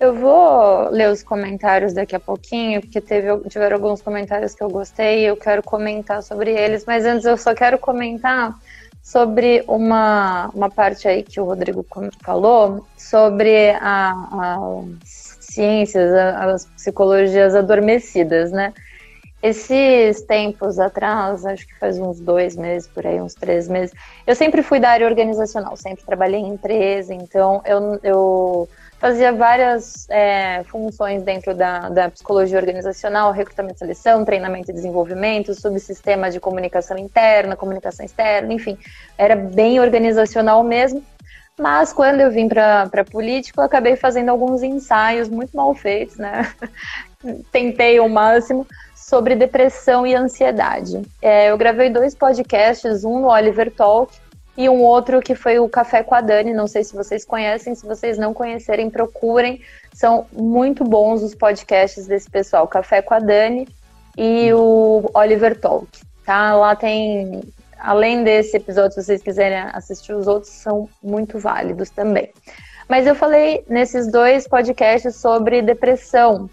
[0.00, 4.70] Eu vou ler os comentários daqui a pouquinho, porque teve, tiveram alguns comentários que eu
[4.70, 8.54] gostei e eu quero comentar sobre eles, mas antes eu só quero comentar
[9.02, 11.84] sobre uma, uma parte aí que o Rodrigo
[12.22, 14.12] falou, sobre a,
[14.76, 18.72] as ciências, as psicologias adormecidas, né?
[19.40, 23.94] Esses tempos atrás, acho que faz uns dois meses, por aí, uns três meses,
[24.26, 30.08] eu sempre fui da área organizacional, sempre trabalhei em empresa, então eu, eu fazia várias
[30.10, 36.40] é, funções dentro da, da psicologia organizacional, recrutamento e seleção, treinamento e desenvolvimento, subsistema de
[36.40, 38.76] comunicação interna, comunicação externa, enfim,
[39.16, 41.02] era bem organizacional mesmo.
[41.56, 46.52] Mas quando eu vim para política, eu acabei fazendo alguns ensaios muito mal feitos, né?
[47.50, 48.64] Tentei o máximo
[49.08, 51.00] sobre depressão e ansiedade.
[51.22, 54.14] É, eu gravei dois podcasts, um no Oliver Talk
[54.54, 56.52] e um outro que foi o Café com a Dani.
[56.52, 59.62] Não sei se vocês conhecem, se vocês não conhecerem, procurem.
[59.94, 63.66] São muito bons os podcasts desse pessoal, Café com a Dani
[64.16, 65.88] e o Oliver Talk.
[66.26, 66.54] Tá?
[66.54, 67.40] Lá tem,
[67.78, 72.30] além desse episódio, se vocês quiserem assistir os outros, são muito válidos também.
[72.86, 76.50] Mas eu falei nesses dois podcasts sobre depressão.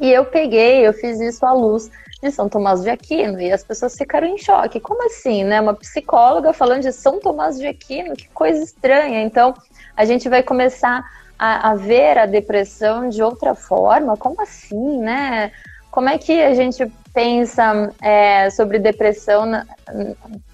[0.00, 1.90] E eu peguei, eu fiz isso à luz
[2.22, 4.80] de São Tomás de Aquino e as pessoas ficaram em choque.
[4.80, 5.60] Como assim, né?
[5.60, 9.22] Uma psicóloga falando de São Tomás de Aquino, que coisa estranha.
[9.22, 9.54] Então,
[9.96, 11.04] a gente vai começar
[11.38, 14.16] a, a ver a depressão de outra forma.
[14.16, 15.52] Como assim, né?
[15.90, 19.66] Como é que a gente pensa é, sobre depressão, na,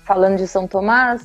[0.05, 1.25] falando de São Tomás,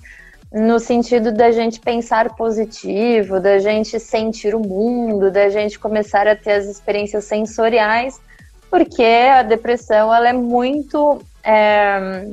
[0.51, 6.35] no sentido da gente pensar positivo, da gente sentir o mundo, da gente começar a
[6.35, 8.19] ter as experiências sensoriais
[8.71, 11.21] porque a depressão ela é muito.
[11.43, 12.25] É,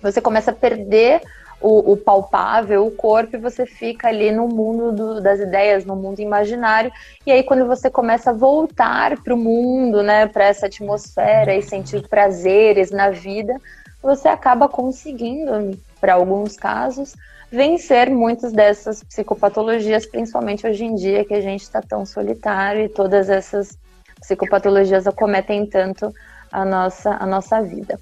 [0.00, 1.20] você começa a perder
[1.60, 5.94] o, o, palpável, o corpo, e você fica ali no mundo do, das ideias, no
[5.94, 6.90] mundo imaginário.
[7.26, 11.62] E aí, quando você começa a voltar para o mundo, né, para essa atmosfera e
[11.62, 13.54] sentir prazeres na vida,
[14.02, 17.14] você acaba conseguindo, para alguns casos,
[17.52, 22.88] vencer muitas dessas psicopatologias, principalmente hoje em dia que a gente está tão solitário e
[22.88, 23.78] todas essas
[24.18, 26.10] psicopatologias acometem tanto
[26.50, 28.00] a nossa, a nossa vida.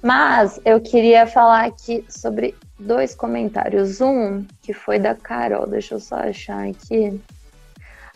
[0.00, 4.00] Mas eu queria falar aqui sobre dois comentários.
[4.00, 7.20] Um que foi da Carol, deixa eu só achar aqui.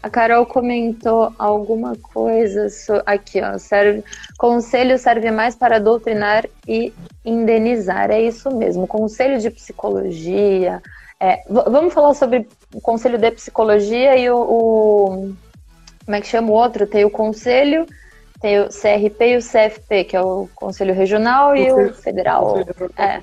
[0.02, 3.02] A Carol comentou alguma coisa so...
[3.04, 3.58] aqui, ó.
[3.58, 4.04] Serve...
[4.38, 6.92] Conselho serve mais para doutrinar e
[7.24, 8.10] indenizar.
[8.10, 8.86] É isso mesmo.
[8.86, 10.80] Conselho de psicologia.
[11.20, 11.42] É...
[11.48, 15.34] vamos falar sobre o conselho de psicologia e o, o
[16.08, 16.86] como é que chama o outro?
[16.86, 17.84] Tem o conselho,
[18.40, 22.58] tem o CRP e o CFP, que é o Conselho Regional e o Federal.
[22.96, 23.02] É.
[23.04, 23.22] é.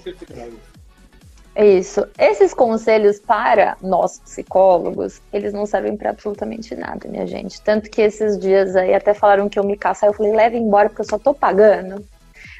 [1.56, 2.06] Isso.
[2.20, 7.62] Esses conselhos para nós psicólogos, eles não servem para absolutamente nada, minha gente.
[7.62, 10.90] Tanto que esses dias aí até falaram que eu me caçar, eu falei, leve embora
[10.90, 12.06] porque eu só tô pagando.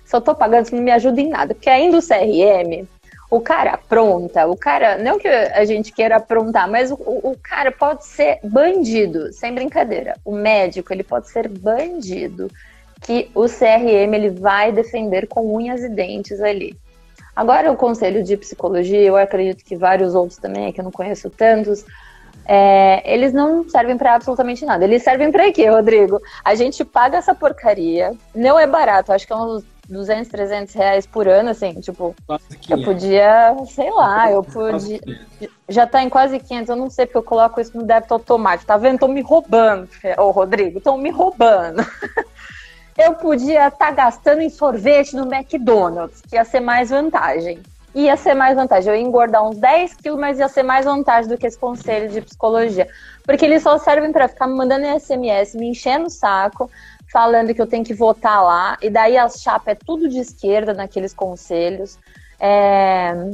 [0.06, 1.54] Só tô pagando, isso não me ajuda em nada.
[1.54, 2.88] Porque ainda o CRM,
[3.30, 7.72] o cara apronta, o cara, não que a gente queira aprontar, mas o, o, cara
[7.72, 10.16] pode ser bandido, sem brincadeira.
[10.24, 12.50] O médico, ele pode ser bandido,
[13.02, 16.78] que o CRM ele vai defender com unhas e dentes ali.
[17.36, 21.30] Agora, o conselho de psicologia, eu acredito que vários outros também, que eu não conheço
[21.30, 21.84] tantos,
[22.46, 24.84] é, eles não servem para absolutamente nada.
[24.84, 26.22] Eles servem para quê, Rodrigo?
[26.44, 31.06] A gente paga essa porcaria, não é barato, acho que é uns 200, 300 reais
[31.06, 32.16] por ano, assim, tipo,
[32.70, 35.00] eu podia, sei lá, eu podia,
[35.70, 38.66] já tá em quase 500, eu não sei porque eu coloco isso no débito automático,
[38.66, 38.96] tá vendo?
[38.96, 41.86] Estão me roubando, ô Rodrigo, estão me roubando.
[42.98, 47.60] eu podia estar tá gastando em sorvete no McDonald's, que ia ser mais vantagem.
[47.94, 51.30] Ia ser mais vantagem, eu ia engordar uns 10 quilos, mas ia ser mais vantagem
[51.30, 52.90] do que esse conselho de psicologia.
[53.24, 56.70] Porque eles só servem para ficar me mandando SMS, me enchendo o saco,
[57.12, 60.74] falando que eu tenho que votar lá, e daí a chapa é tudo de esquerda
[60.74, 61.98] naqueles conselhos.
[62.38, 63.32] É,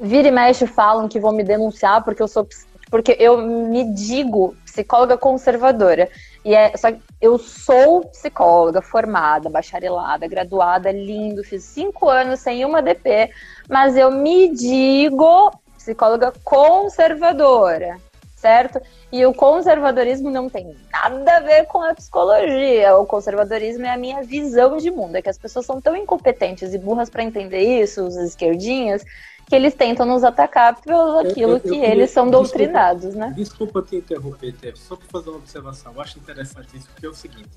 [0.00, 2.46] vira e mexe falam que vão me denunciar porque eu sou
[2.90, 6.08] porque eu me digo psicóloga conservadora.
[6.44, 6.88] E é só
[7.20, 13.30] eu sou psicóloga formada, bacharelada, graduada, lindo, fiz cinco anos sem uma DP,
[13.68, 17.96] mas eu me digo psicóloga conservadora,
[18.36, 18.80] certo?
[19.10, 22.96] E o conservadorismo não tem nada a ver com a psicologia.
[22.96, 25.16] O conservadorismo é a minha visão de mundo.
[25.16, 29.02] É que as pessoas são tão incompetentes e burras para entender isso, os esquerdinhas,
[29.48, 33.26] que eles tentam nos atacar pelo aquilo eu, eu, que eu, eles são doutrinados, desculpa,
[33.26, 33.34] né?
[33.34, 35.94] Desculpa te interromper, Tef, só para fazer uma observação.
[35.94, 37.48] Eu acho interessante isso, porque é o seguinte.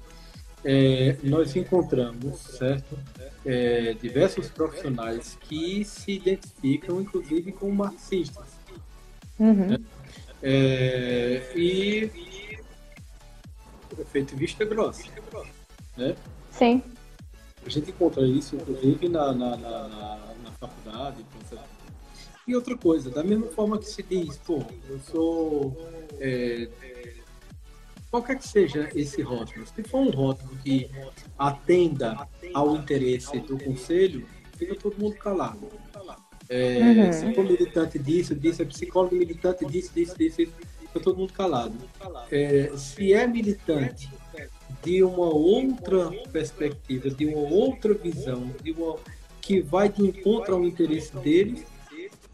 [0.64, 2.98] É, nós encontramos, certo,
[3.46, 8.46] é, diversos profissionais que se identificam, inclusive, como marxistas.
[9.38, 9.68] Uhum.
[9.68, 9.78] Né?
[10.42, 12.10] É, e
[14.06, 15.04] feito vista grossa,
[15.98, 16.16] né?
[16.52, 16.82] Sim.
[17.66, 19.88] A gente encontra isso, inclusive, na, na, na,
[20.44, 21.24] na faculdade,
[22.48, 25.78] e outra coisa, da mesma forma que se diz, pô, eu sou.
[26.20, 26.68] É,
[28.10, 30.90] qualquer que seja esse rótulo, se for um rótulo que
[31.38, 34.26] atenda ao interesse do conselho,
[34.58, 35.68] fica todo mundo calado.
[36.50, 37.14] É, uhum.
[37.14, 41.76] Se for militante disso, disso, é psicólogo militante disso, disso, disso, fica todo mundo calado.
[42.30, 44.10] É, se é militante
[44.84, 48.98] de uma outra perspectiva, de uma outra visão, de uma
[49.40, 51.66] que vai de encontro ao interesse deles,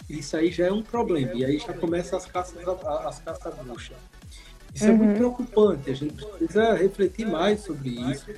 [0.09, 1.33] isso aí já é um problema.
[1.33, 3.97] E aí já começa as caças, as caças bruxas.
[4.73, 4.91] Isso uhum.
[4.91, 5.15] é muito uhum.
[5.15, 5.89] preocupante.
[5.89, 8.31] A gente precisa refletir mais sobre isso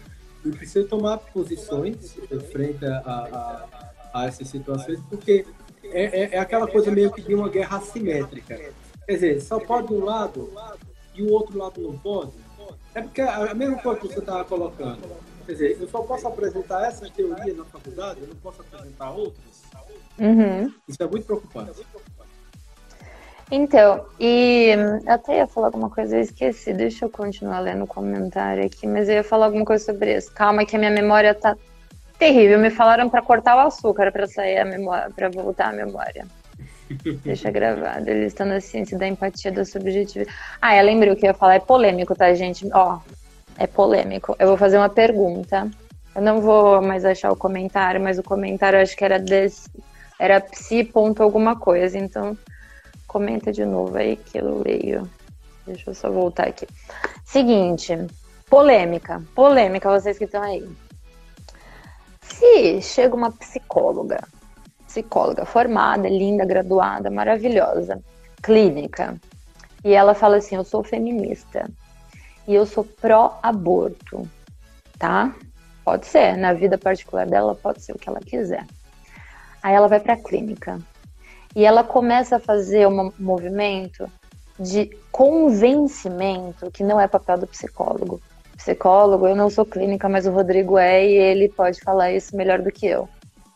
[0.45, 2.17] e precisa tomar posições
[2.51, 3.67] frente a, a,
[4.13, 5.45] a essas situações, porque
[5.83, 8.57] é, é, é, aquela coisa meio que de uma guerra assimétrica.
[9.05, 10.51] Quer dizer, só pode um lado
[11.15, 12.31] e o outro lado não pode.
[12.93, 15.01] É porque a mesma coisa que você estava colocando.
[15.45, 19.48] Quer dizer, eu só posso apresentar essa teoria na faculdade, eu não posso apresentar outras.
[20.19, 20.73] Uhum.
[20.87, 21.85] Isso é muito preocupante.
[23.51, 27.87] Então, e eu até ia falar alguma coisa, eu esqueci, deixa eu continuar lendo o
[27.87, 30.31] comentário aqui, mas eu ia falar alguma coisa sobre isso.
[30.33, 31.57] Calma que a minha memória tá
[32.19, 32.59] terrível.
[32.59, 36.27] Me falaram para cortar o açúcar para sair a memória, para voltar a memória.
[37.23, 38.07] Deixa gravado.
[38.07, 40.35] Eles estão na ciência da empatia, da subjetividade.
[40.61, 41.55] Ah, eu lembrei o que eu ia falar.
[41.55, 42.67] É polêmico, tá, gente?
[42.71, 42.99] Ó,
[43.57, 44.35] é polêmico.
[44.37, 45.69] Eu vou fazer uma pergunta.
[46.15, 49.69] Eu não vou mais achar o comentário, mas o comentário acho que era desse,
[50.19, 51.97] era psi ponto alguma coisa.
[51.97, 52.37] Então,
[53.07, 55.09] comenta de novo aí que eu leio.
[55.65, 56.67] Deixa eu só voltar aqui.
[57.23, 57.95] Seguinte,
[58.49, 59.23] polêmica.
[59.33, 60.69] Polêmica, vocês que estão aí.
[62.21, 64.19] Se chega uma psicóloga,
[64.85, 68.01] psicóloga formada, linda, graduada, maravilhosa,
[68.41, 69.15] clínica,
[69.83, 71.69] e ela fala assim: Eu sou feminista
[72.47, 74.27] e eu sou pró-aborto,
[74.97, 75.33] tá?
[75.83, 78.65] Pode ser, na vida particular dela, pode ser o que ela quiser.
[79.61, 80.79] Aí ela vai para a clínica
[81.55, 84.09] e ela começa a fazer um movimento
[84.59, 88.21] de convencimento que não é papel do psicólogo.
[88.57, 92.61] Psicólogo, eu não sou clínica, mas o Rodrigo é e ele pode falar isso melhor
[92.61, 93.07] do que eu.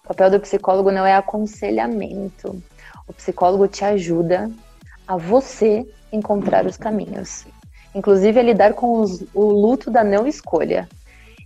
[0.04, 2.62] O papel do psicólogo não é aconselhamento.
[3.08, 4.50] O psicólogo te ajuda
[5.08, 7.46] a você encontrar os caminhos.
[7.94, 10.88] Inclusive a lidar com os, o luto da não escolha.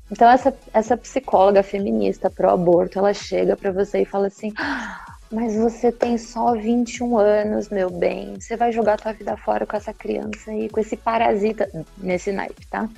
[0.09, 5.55] Então, essa, essa psicóloga feminista pró-aborto, ela chega para você e fala assim: ah, Mas
[5.55, 8.39] você tem só 21 anos, meu bem.
[8.39, 11.69] Você vai jogar tua vida fora com essa criança aí, com esse parasita.
[11.97, 12.89] Nesse naipe, tá?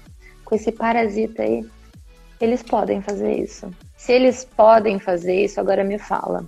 [0.45, 1.65] Com esse parasita aí.
[2.39, 3.69] Eles podem fazer isso.
[3.97, 6.45] Se eles podem fazer isso, agora me fala.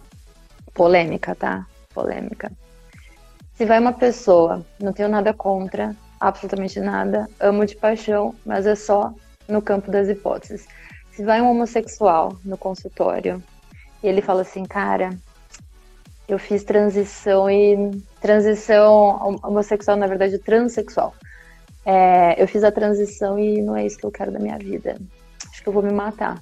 [0.73, 1.65] Polêmica, tá?
[1.93, 2.51] Polêmica.
[3.55, 8.75] Se vai uma pessoa, não tenho nada contra, absolutamente nada, amo de paixão, mas é
[8.75, 9.13] só
[9.47, 10.67] no campo das hipóteses.
[11.11, 13.41] Se vai um homossexual no consultório
[14.01, 15.09] e ele fala assim, cara,
[16.27, 21.13] eu fiz transição e transição homossexual, na verdade, transexual.
[21.85, 24.97] É, eu fiz a transição e não é isso que eu quero da minha vida.
[25.51, 26.41] Acho que eu vou me matar.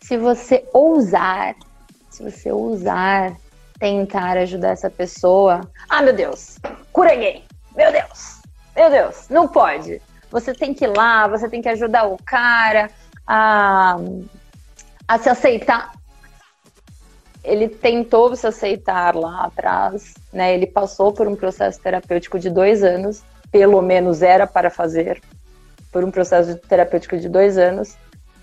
[0.00, 1.54] Se você ousar,
[2.10, 3.36] se você ousar
[3.78, 6.58] tentar ajudar essa pessoa, ah, meu Deus,
[6.92, 7.42] cura gay,
[7.74, 8.40] meu Deus,
[8.76, 10.00] meu Deus, não pode.
[10.32, 12.90] Você tem que ir lá, você tem que ajudar o cara
[13.26, 13.98] a,
[15.06, 15.92] a se aceitar.
[17.44, 20.54] Ele tentou se aceitar lá atrás, né?
[20.54, 25.20] Ele passou por um processo terapêutico de dois anos, pelo menos era para fazer,
[25.92, 27.98] por um processo terapêutico de dois anos,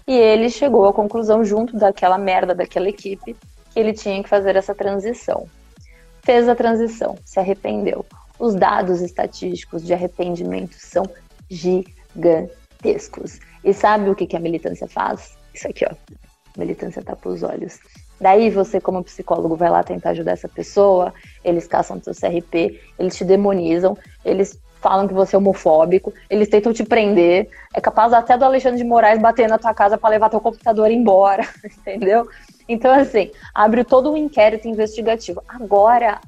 [0.06, 3.36] e ele chegou à conclusão, junto daquela merda daquela equipe,
[3.72, 5.48] que ele tinha que fazer essa transição.
[6.22, 8.06] Fez a transição, se arrependeu.
[8.38, 11.04] Os dados estatísticos de arrependimento são
[11.50, 13.40] gigantescos.
[13.64, 15.38] E sabe o que, que a militância faz?
[15.54, 15.94] Isso aqui, ó.
[16.58, 17.80] Militância tapa os olhos.
[18.20, 23.16] Daí você, como psicólogo, vai lá tentar ajudar essa pessoa, eles caçam seu CRP, eles
[23.16, 28.38] te demonizam, eles falam que você é homofóbico, eles tentam te prender, é capaz até
[28.38, 32.28] do Alexandre de Moraes bater na tua casa para levar teu computador embora, entendeu?
[32.70, 35.42] Então, assim, abre todo um inquérito investigativo.
[35.48, 36.22] Agora,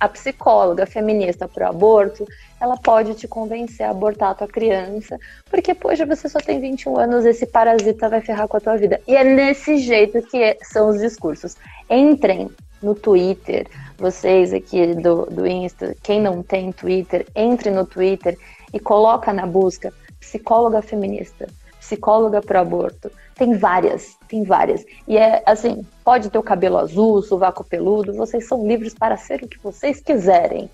[0.00, 2.26] a psicóloga feminista pro aborto,
[2.58, 5.18] ela pode te convencer a abortar a tua criança,
[5.50, 9.02] porque, poxa, você só tem 21 anos, esse parasita vai ferrar com a tua vida.
[9.06, 11.56] E é nesse jeito que são os discursos.
[11.90, 12.50] Entrem
[12.82, 13.66] no Twitter,
[13.98, 18.38] vocês aqui do, do Insta, quem não tem Twitter, entre no Twitter
[18.72, 21.46] e coloca na busca psicóloga feminista,
[21.92, 23.10] psicóloga pro aborto.
[23.34, 24.84] Tem várias, tem várias.
[25.06, 29.42] E é assim, pode ter o cabelo azul, sovaco peludo, vocês são livres para ser
[29.42, 30.70] o que vocês quiserem.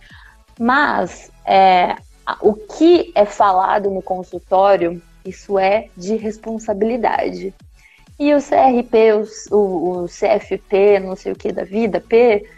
[0.59, 1.97] Mas é,
[2.41, 7.55] o que é falado no consultório, isso é de responsabilidade.
[8.19, 9.13] E o CRP,
[9.51, 12.49] o, o, o CFP, não sei o que da vida, P,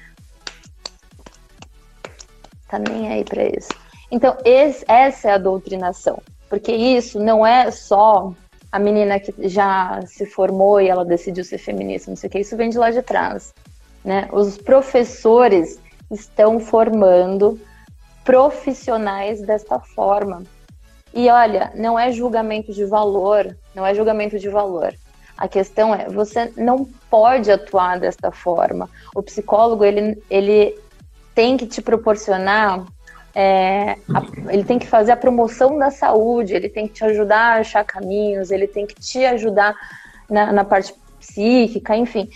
[2.68, 3.68] tá nem aí para isso.
[4.10, 8.34] Então, esse, essa é a doutrinação, porque isso não é só
[8.72, 12.38] a menina que já se formou e ela decidiu ser feminista, não sei o que,
[12.38, 13.52] isso vem de lá de trás.
[14.04, 14.28] Né?
[14.32, 15.78] Os professores
[16.10, 17.60] estão formando
[18.24, 20.42] profissionais desta forma.
[21.12, 24.94] E olha, não é julgamento de valor, não é julgamento de valor.
[25.36, 28.88] A questão é, você não pode atuar desta forma.
[29.14, 30.78] O psicólogo, ele, ele
[31.34, 32.84] tem que te proporcionar,
[33.40, 37.56] é, a, ele tem que fazer a promoção da saúde, ele tem que te ajudar
[37.56, 39.74] a achar caminhos, ele tem que te ajudar
[40.28, 42.28] na, na parte psíquica, enfim.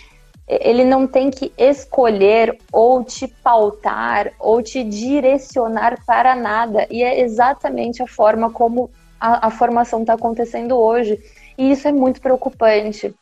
[0.47, 6.87] Ele não tem que escolher ou te pautar ou te direcionar para nada.
[6.89, 8.89] E é exatamente a forma como
[9.19, 11.19] a, a formação está acontecendo hoje.
[11.55, 13.13] E isso é muito preocupante.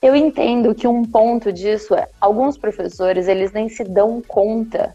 [0.00, 4.92] Eu entendo que um ponto disso é alguns professores eles nem se dão conta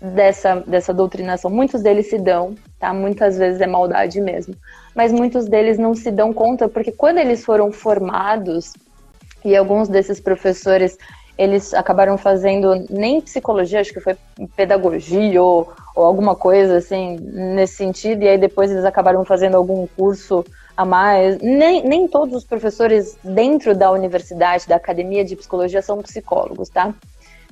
[0.00, 1.50] dessa, dessa doutrinação.
[1.50, 2.94] Muitos deles se dão, tá?
[2.94, 4.54] Muitas vezes é maldade mesmo.
[4.94, 8.72] Mas muitos deles não se dão conta porque quando eles foram formados
[9.44, 10.96] e alguns desses professores
[11.38, 14.14] eles acabaram fazendo nem psicologia, acho que foi
[14.54, 19.86] pedagogia ou, ou alguma coisa assim nesse sentido, e aí depois eles acabaram fazendo algum
[19.96, 20.44] curso
[20.76, 21.38] a mais.
[21.38, 26.94] Nem, nem todos os professores dentro da universidade, da academia de psicologia, são psicólogos, tá?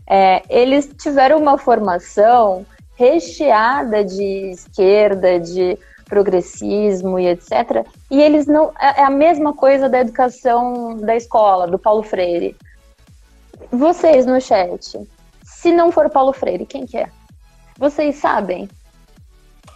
[0.09, 2.65] É, eles tiveram uma formação
[2.97, 5.79] recheada de esquerda, de
[6.09, 7.87] progressismo e etc.
[8.11, 8.73] E eles não.
[8.81, 12.57] É, é a mesma coisa da educação da escola, do Paulo Freire.
[13.71, 14.99] Vocês no chat,
[15.45, 17.11] se não for Paulo Freire, quem que é?
[17.77, 18.69] Vocês sabem?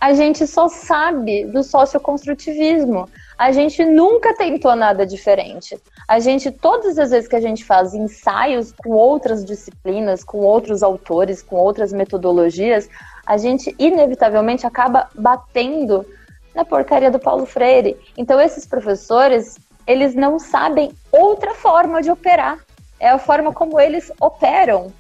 [0.01, 3.09] A gente só sabe do socioconstrutivismo.
[3.43, 5.77] A gente nunca tentou nada diferente.
[6.07, 10.81] A gente, todas as vezes que a gente faz ensaios com outras disciplinas, com outros
[10.81, 12.89] autores, com outras metodologias,
[13.27, 16.07] a gente inevitavelmente acaba batendo
[16.55, 17.97] na porcaria do Paulo Freire.
[18.17, 22.61] Então, esses professores, eles não sabem outra forma de operar.
[23.01, 24.93] É a forma como eles operam.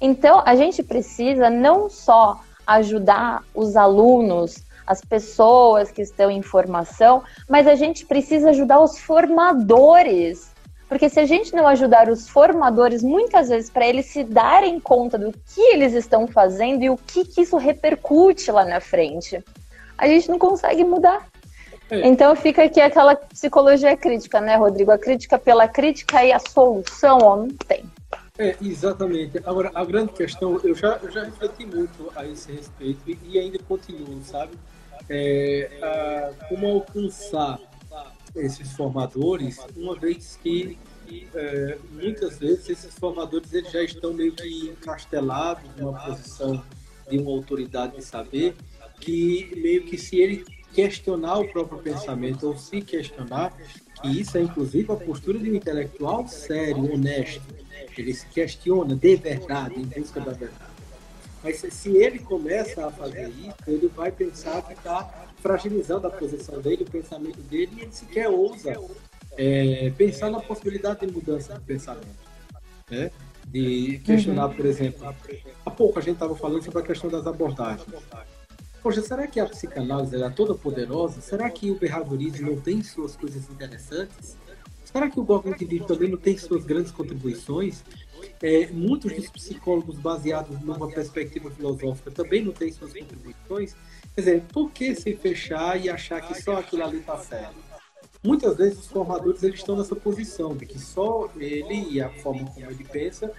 [0.00, 4.56] Então, a gente precisa não só ajudar os alunos
[4.90, 10.50] as pessoas que estão em formação, mas a gente precisa ajudar os formadores.
[10.88, 15.16] Porque se a gente não ajudar os formadores, muitas vezes, para eles se darem conta
[15.16, 19.40] do que eles estão fazendo e o que, que isso repercute lá na frente,
[19.96, 21.24] a gente não consegue mudar.
[21.88, 22.08] É.
[22.08, 24.90] Então fica aqui aquela psicologia crítica, né, Rodrigo?
[24.90, 27.84] A crítica pela crítica e a solução, ó, não tem.
[28.36, 29.38] É, exatamente.
[29.44, 33.38] Agora, a grande questão, eu já, eu já refleti muito a esse respeito e, e
[33.38, 34.52] ainda continuo, sabe?
[35.10, 37.58] É, a, como alcançar
[38.36, 40.78] esses formadores, uma vez que
[41.34, 46.62] é, muitas vezes esses formadores eles já estão meio que encastelados numa posição
[47.10, 48.54] de uma autoridade de saber,
[49.00, 53.52] que meio que se ele questionar o próprio pensamento ou se questionar,
[54.00, 57.42] que isso é inclusive a postura de um intelectual sério, honesto,
[57.98, 60.69] ele se questiona de verdade, em busca da verdade.
[61.42, 66.60] Mas se ele começa a fazer isso, ele vai pensar que está fragilizando a posição
[66.60, 68.74] dele, o pensamento dele, e ele sequer ousa
[69.36, 72.30] é, pensar na possibilidade de mudança de pensamento.
[72.90, 73.10] Né?
[73.46, 74.54] De questionar, uhum.
[74.54, 75.14] por exemplo,
[75.64, 77.86] há pouco a gente estava falando sobre a questão das abordagens.
[78.82, 81.20] Poxa, será que a psicanálise é toda poderosa?
[81.20, 84.36] Será que o behaviorismo não tem suas coisas interessantes?
[84.84, 87.84] Será que o cognitivismo também não tem suas grandes contribuições?
[88.42, 93.74] É, muitos dos psicólogos baseados numa perspectiva filosófica também não têm suas contribuições.
[94.14, 97.70] Quer dizer, por que se fechar e achar que só aquilo ali está certo?
[98.22, 102.44] Muitas vezes os formadores eles estão nessa posição de que só ele e a forma
[102.50, 103.32] como ele pensa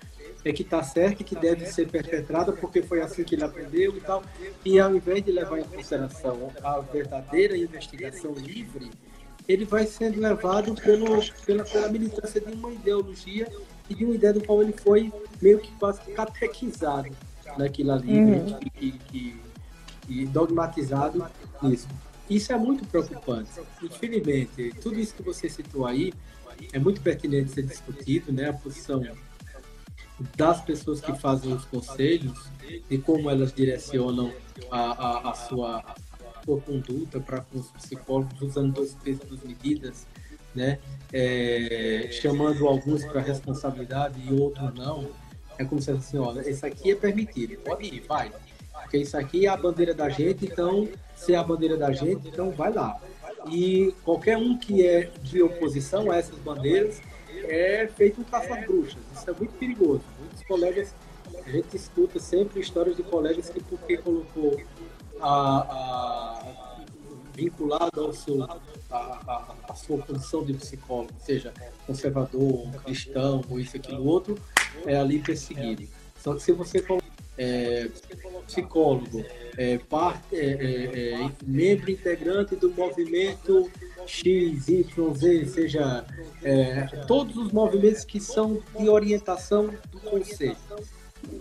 [0.43, 3.95] é que está certo e que deve ser perpetrada porque foi assim que ele aprendeu
[3.95, 4.23] e tal.
[4.65, 8.89] E ao invés de levar em consideração a verdadeira investigação livre,
[9.47, 13.47] ele vai sendo levado pelo, pela, pela militância de uma ideologia
[13.97, 15.11] e uma ideia do qual ele foi
[15.41, 17.09] meio que quase catequizado
[17.57, 18.45] naquilo ali, uhum.
[18.49, 18.59] né?
[19.07, 19.39] que,
[20.27, 21.25] dogmatizado
[21.61, 21.87] nisso.
[22.29, 23.49] Isso é muito preocupante.
[23.81, 26.13] Infelizmente, tudo isso que você citou aí
[26.71, 28.49] é muito pertinente ser discutido, né?
[28.49, 29.03] A posição
[30.35, 32.49] das pessoas que fazem os conselhos
[32.89, 34.31] e como elas direcionam
[34.69, 35.95] a, a, a sua, a
[36.45, 40.07] sua conduta para com os psicólogos usando dois pesos duas medidas,
[40.55, 40.79] né?
[41.13, 45.09] É, chamando alguns para responsabilidade e outros não.
[45.57, 48.31] É como se assim, olha, esse aqui é permitido, pode ir, vai.
[48.81, 52.27] Porque isso aqui é a bandeira da gente, então, se é a bandeira da gente,
[52.27, 52.99] então vai lá.
[53.49, 57.01] E qualquer um que é de oposição a essas bandeiras
[57.43, 59.01] é feito um caça-bruxas.
[59.15, 60.03] Isso é muito perigoso.
[60.19, 60.95] Muitos colegas,
[61.45, 64.61] a gente escuta sempre histórias de colegas que porque colocou
[65.19, 66.60] a, a
[67.41, 68.59] vinculado ao seu, a,
[69.67, 71.53] a, sua condição de psicólogo, seja
[71.87, 74.37] conservador, cristão, ou isso, aquilo, outro,
[74.85, 75.87] é ali perseguido.
[76.19, 76.83] Só que se você
[77.37, 77.89] é,
[78.45, 79.25] psicólogo,
[79.57, 83.71] é, parte, é, é, é, membro integrante do movimento
[84.05, 86.05] X, Y, Z, seja
[86.43, 90.57] é, todos os movimentos que são de orientação do conselho.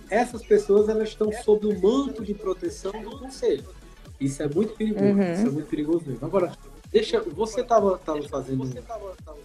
[0.09, 3.65] Essas pessoas elas estão sob o manto de proteção do conselho.
[4.21, 5.05] Isso é muito perigoso.
[5.05, 5.33] Uhum.
[5.33, 6.27] Isso é muito perigoso mesmo.
[6.27, 6.53] Agora,
[6.93, 7.21] deixa.
[7.21, 8.69] Você estava tava fazendo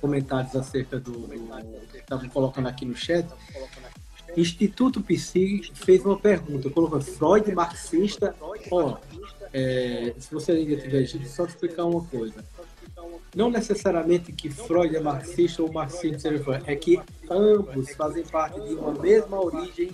[0.01, 3.25] comentários acerca do, do estavam colocando aqui no chat.
[4.35, 8.35] Instituto Psi fez uma pergunta, colocou Freud marxista.
[8.69, 8.97] Ó,
[9.53, 12.43] é, se você ainda tiver só explicar uma coisa.
[13.33, 18.59] Não necessariamente que Freud é marxista ou marxismo seja Freud, é que ambos fazem parte
[18.61, 19.91] de uma mesma origem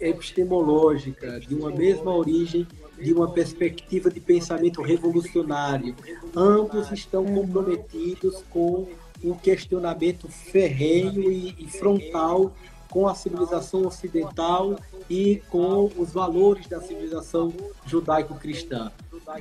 [0.00, 2.66] epistemológica, de uma mesma origem
[3.00, 5.94] de uma perspectiva de pensamento revolucionário.
[6.34, 8.88] Ambos estão comprometidos com
[9.22, 12.52] um questionamento ferrenho e, e frontal
[12.88, 14.78] com a civilização ocidental
[15.10, 17.52] e com os valores da civilização
[17.86, 18.90] judaico-cristã.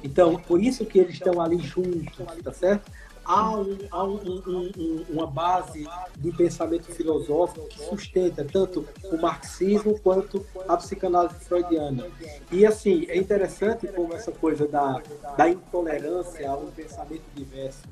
[0.03, 2.91] Então, por isso que eles estão ali juntos, tá certo?
[3.27, 5.85] Há, um, há um, um, uma base
[6.17, 12.07] de pensamento filosófico que sustenta tanto o marxismo quanto a psicanálise freudiana.
[12.49, 15.01] E, assim, é interessante como essa coisa da,
[15.37, 17.83] da intolerância a um pensamento diverso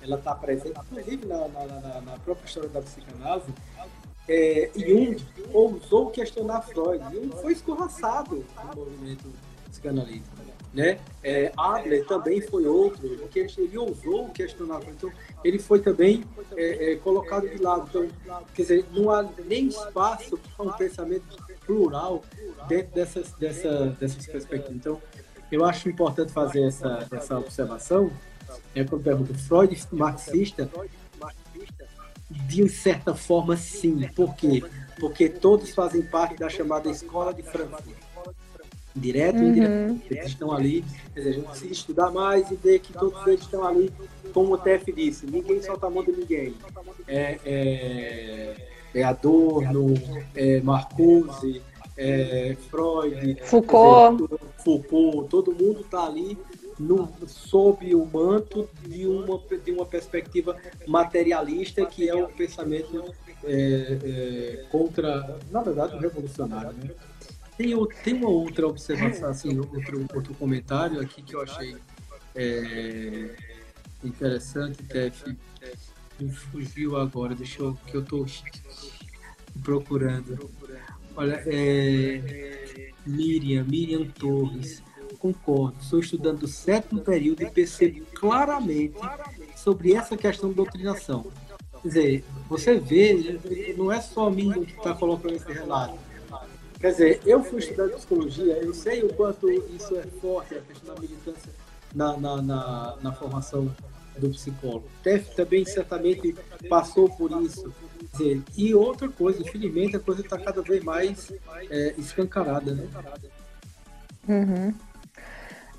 [0.00, 3.52] ela está presente, inclusive na, na, na, na própria história da psicanálise,
[4.28, 5.16] é, Jung
[5.52, 7.02] ousou questionar Freud.
[7.12, 9.24] Jung foi escorraçado no movimento
[9.68, 10.37] psicanalítico.
[10.72, 10.98] Né?
[11.22, 14.80] É, Adler também foi outro, porque ele ousou questionar.
[14.86, 15.10] Então,
[15.42, 16.24] ele foi também
[16.56, 17.88] é, é, colocado de lado.
[17.88, 18.08] Então,
[18.54, 21.24] quer dizer, não há nem espaço para um pensamento
[21.64, 22.22] plural
[22.68, 24.76] dentro dessas, dessa, dessas perspectivas.
[24.76, 25.02] Então,
[25.50, 28.10] eu acho importante fazer essa, essa observação.
[28.74, 30.70] É quando pergunto, Freud marxista
[32.30, 34.06] de certa forma, sim.
[34.14, 34.62] Por quê?
[35.00, 38.07] Porque todos fazem parte da chamada Escola de Frankfurt.
[38.98, 39.44] Direto uhum.
[39.44, 40.00] e indireto.
[40.10, 40.84] Eles estão ali,
[41.14, 43.92] quer dizer, a gente precisa estudar mais e ver que todos eles estão ali,
[44.32, 46.54] como o TF disse, ninguém solta a mão de ninguém.
[47.06, 48.56] É, é,
[48.94, 49.94] é Adorno,
[50.34, 51.62] é Marcuse,
[51.96, 54.22] é Freud, Foucault.
[54.22, 56.38] Dizer, Foucault, todo mundo está ali
[56.78, 63.12] no, sob o manto de uma, de uma perspectiva materialista que é o pensamento
[63.44, 66.72] é, é, contra, na verdade, o revolucionário.
[66.72, 66.90] Né?
[67.58, 71.76] Tem, tem uma outra observação, assim, outro, outro comentário aqui que eu achei
[72.36, 73.34] é,
[74.04, 75.36] interessante, Tef.
[76.20, 78.24] Me fugiu agora, deixa eu que eu estou
[79.62, 80.48] procurando.
[81.16, 84.80] Olha, é, Miriam, Miriam Torres
[85.18, 85.76] concordo.
[85.80, 88.98] Estou estudando o sétimo período e percebo claramente
[89.56, 91.26] sobre essa questão de doutrinação.
[91.82, 96.07] Quer dizer, você vê, não é só a mim que está colocando esse relato.
[96.80, 100.94] Quer dizer, eu fui estudar psicologia, eu sei o quanto isso é forte, a questão
[100.94, 101.52] da militância
[101.94, 103.74] na, na, na, na formação
[104.16, 104.88] do psicólogo.
[105.02, 106.36] TEF também certamente
[106.68, 107.72] passou por isso.
[108.12, 111.32] Dizer, e outra coisa, infelizmente, a coisa está cada vez mais
[111.70, 112.72] é, escancarada.
[112.72, 112.88] Né?
[114.28, 114.74] Uhum.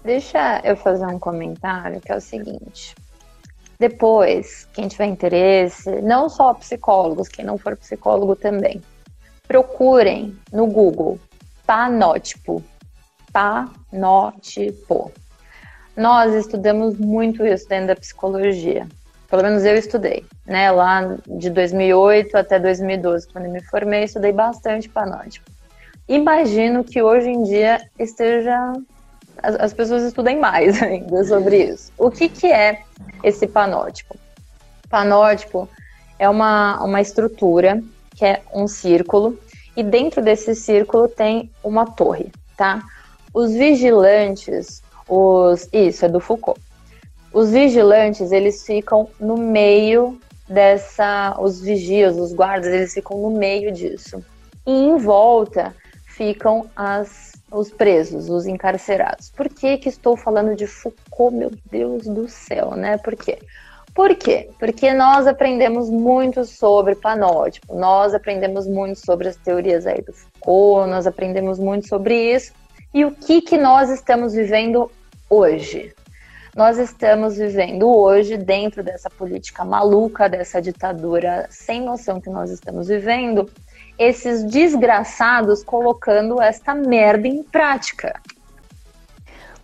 [0.03, 2.95] Deixa eu fazer um comentário que é o seguinte.
[3.77, 8.81] Depois, quem tiver interesse, não só psicólogos, quem não for psicólogo também,
[9.49, 11.19] procurem no Google
[11.65, 12.63] panótipo.
[13.33, 15.11] Panótipo.
[15.97, 18.87] Nós estudamos muito isso dentro da psicologia.
[19.27, 20.71] Pelo menos eu estudei, né?
[20.71, 25.49] Lá de 2008 até 2012, quando eu me formei, estudei bastante panótipo.
[26.07, 28.73] Imagino que hoje em dia esteja
[29.41, 31.91] as, as pessoas estudem mais ainda sobre isso.
[31.97, 32.83] O que, que é
[33.23, 34.15] esse panótipo?
[34.89, 35.67] Panótipo
[36.19, 37.81] é uma, uma estrutura
[38.19, 39.39] que é um círculo
[39.77, 42.83] e dentro desse círculo tem uma torre, tá?
[43.33, 46.59] Os vigilantes, os isso é do Foucault.
[47.31, 53.71] Os vigilantes, eles ficam no meio dessa, os vigias, os guardas, eles ficam no meio
[53.71, 54.21] disso.
[54.67, 55.73] E em volta
[56.05, 59.29] ficam as, os presos, os encarcerados.
[59.29, 62.97] Por que que estou falando de Foucault, meu Deus do céu, né?
[62.97, 63.39] Por quê?
[63.99, 64.49] Por quê?
[64.57, 70.89] Porque nós aprendemos muito sobre panótipo, nós aprendemos muito sobre as teorias aí do Foucault,
[70.89, 72.53] nós aprendemos muito sobre isso.
[72.93, 74.89] E o que que nós estamos vivendo
[75.29, 75.93] hoje?
[76.55, 82.87] Nós estamos vivendo hoje, dentro dessa política maluca, dessa ditadura sem noção que nós estamos
[82.87, 83.51] vivendo,
[83.97, 88.17] esses desgraçados colocando esta merda em prática.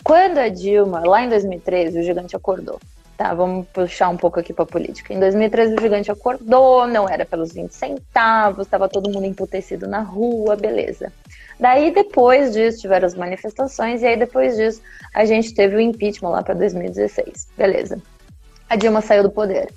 [0.03, 2.77] Quando a Dilma, lá em 2013, o gigante acordou.
[3.17, 5.13] Tá, vamos puxar um pouco aqui para política.
[5.13, 10.01] Em 2013, o gigante acordou, não era pelos 20 centavos, estava todo mundo emputecido na
[10.01, 11.13] rua, beleza.
[11.57, 14.81] Daí, depois disso, tiveram as manifestações, e aí, depois disso,
[15.13, 17.47] a gente teve o impeachment lá para 2016.
[17.57, 18.01] Beleza.
[18.69, 19.71] A Dilma saiu do poder.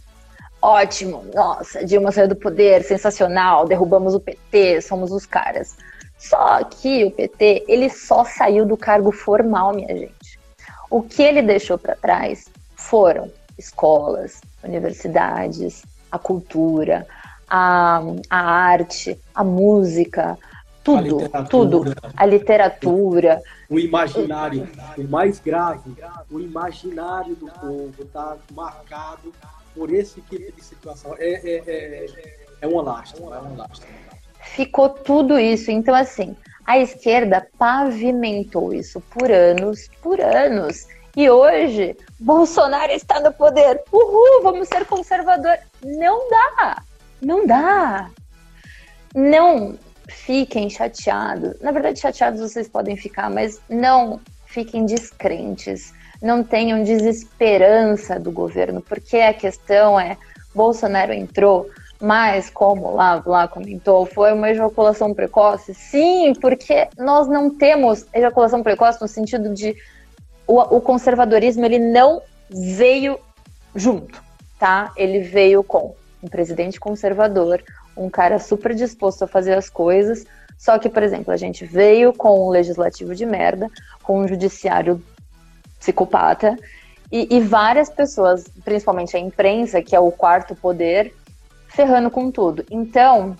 [0.61, 5.77] Ótimo, nossa, a Dilma saiu do poder, sensacional, derrubamos o PT, somos os caras.
[6.19, 10.41] Só que o PT, ele só saiu do cargo formal, minha gente.
[10.91, 12.47] O que ele deixou para trás
[12.89, 17.07] foram escolas, universidades, a cultura,
[17.47, 20.39] a, a arte, a música,
[20.83, 21.85] tudo, a tudo.
[22.17, 23.43] A literatura.
[23.69, 24.67] O imaginário,
[24.97, 25.95] o mais grave,
[26.31, 29.35] o imaginário do povo está marcado
[29.75, 31.15] por esse tipo de situação.
[31.19, 33.89] É, é, é, é uma lástima, é uma lástima.
[34.55, 35.71] Ficou tudo isso.
[35.71, 36.35] Então, assim,
[36.65, 40.87] a esquerda pavimentou isso por anos, por anos.
[41.19, 43.83] E hoje, Bolsonaro está no poder.
[43.91, 45.59] Uhul, vamos ser conservador.
[45.83, 46.83] Não dá.
[47.21, 48.09] Não dá.
[49.13, 49.77] Não,
[50.09, 51.61] fiquem chateados.
[51.61, 55.93] Na verdade, chateados vocês podem ficar, mas não fiquem descrentes.
[56.23, 60.17] Não tenham desesperança do governo, porque a questão é:
[60.55, 61.69] Bolsonaro entrou,
[62.01, 65.75] mas como lá, lá comentou, foi uma ejaculação precoce?
[65.75, 69.77] Sim, porque nós não temos ejaculação precoce no sentido de
[70.49, 73.19] o, o conservadorismo ele não veio
[73.75, 74.21] junto,
[74.59, 74.91] tá?
[74.97, 77.63] Ele veio com um presidente conservador,
[77.95, 80.25] um cara super disposto a fazer as coisas.
[80.57, 83.71] Só que, por exemplo, a gente veio com um legislativo de merda,
[84.03, 85.01] com um judiciário
[85.79, 86.57] psicopata,
[87.13, 91.15] e, e várias pessoas, principalmente a imprensa, que é o quarto poder,
[91.69, 92.65] ferrando com tudo.
[92.71, 93.37] Então,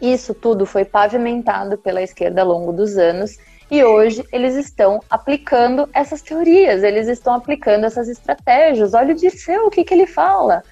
[0.00, 3.36] isso tudo foi pavimentado pela esquerda ao longo dos anos
[3.70, 8.94] e hoje eles estão aplicando essas teorias, eles estão aplicando essas estratégias.
[8.94, 10.62] Olha o Dirceu, o que, que ele fala?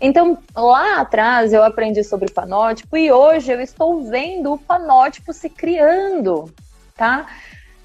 [0.00, 5.50] Então, lá atrás eu aprendi sobre panótipo e hoje eu estou vendo o panótipo se
[5.50, 6.52] criando,
[6.96, 7.26] tá?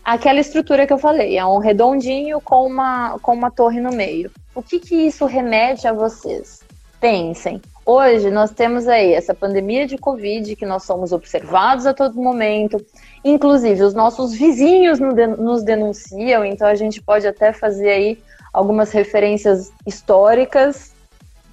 [0.04, 4.30] Aquela estrutura que eu falei, é um redondinho com uma, com uma torre no meio.
[4.54, 6.62] O que, que isso remete a vocês?
[7.00, 12.22] Pensem, hoje nós temos aí essa pandemia de Covid que nós somos observados a todo
[12.22, 12.78] momento,
[13.24, 19.72] inclusive os nossos vizinhos nos denunciam, então a gente pode até fazer aí algumas referências
[19.86, 20.94] históricas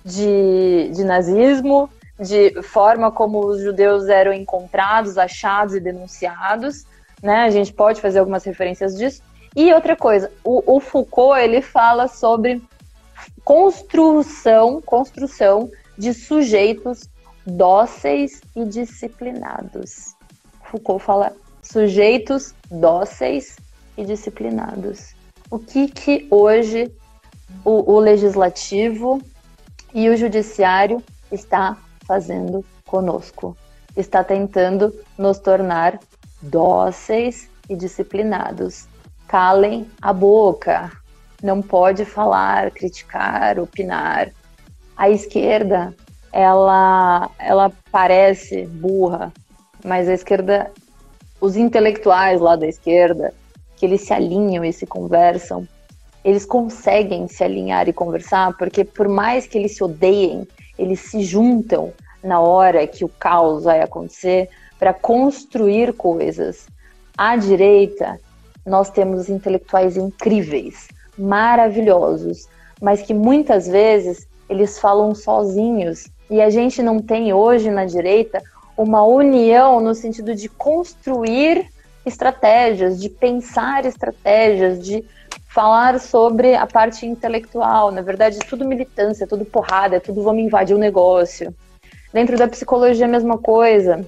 [0.04, 6.84] de, de nazismo, de forma como os judeus eram encontrados, achados e denunciados,
[7.22, 7.44] né?
[7.44, 9.22] A gente pode fazer algumas referências disso.
[9.56, 12.62] E outra coisa, o, o Foucault ele fala sobre
[13.44, 17.08] construção, construção de sujeitos
[17.46, 20.14] dóceis e disciplinados.
[20.70, 21.32] Foucault fala
[21.70, 23.56] sujeitos dóceis
[23.96, 25.14] e disciplinados.
[25.50, 26.92] O que que hoje
[27.64, 29.20] o, o legislativo
[29.94, 33.56] e o judiciário está fazendo conosco.
[33.96, 35.98] Está tentando nos tornar
[36.42, 38.86] dóceis e disciplinados.
[39.28, 40.90] Calem a boca.
[41.42, 44.30] Não pode falar, criticar, opinar.
[44.96, 45.94] A esquerda,
[46.32, 49.32] ela, ela parece burra,
[49.84, 50.70] mas a esquerda,
[51.40, 53.32] os intelectuais lá da esquerda,
[53.76, 55.66] que eles se alinham e se conversam,
[56.24, 60.46] eles conseguem se alinhar e conversar, porque por mais que eles se odeiem,
[60.78, 66.66] eles se juntam na hora que o caos vai acontecer para construir coisas.
[67.16, 68.20] À direita,
[68.66, 70.88] nós temos intelectuais incríveis,
[71.18, 72.48] maravilhosos,
[72.80, 78.42] mas que muitas vezes eles falam sozinhos e a gente não tem hoje na direita
[78.82, 81.68] uma união no sentido de construir
[82.04, 85.04] estratégias, de pensar estratégias, de
[85.48, 87.90] falar sobre a parte intelectual.
[87.90, 91.54] Na verdade, é tudo militância, é tudo porrada, é tudo vamos invadir o negócio.
[92.12, 94.04] Dentro da psicologia, a mesma coisa.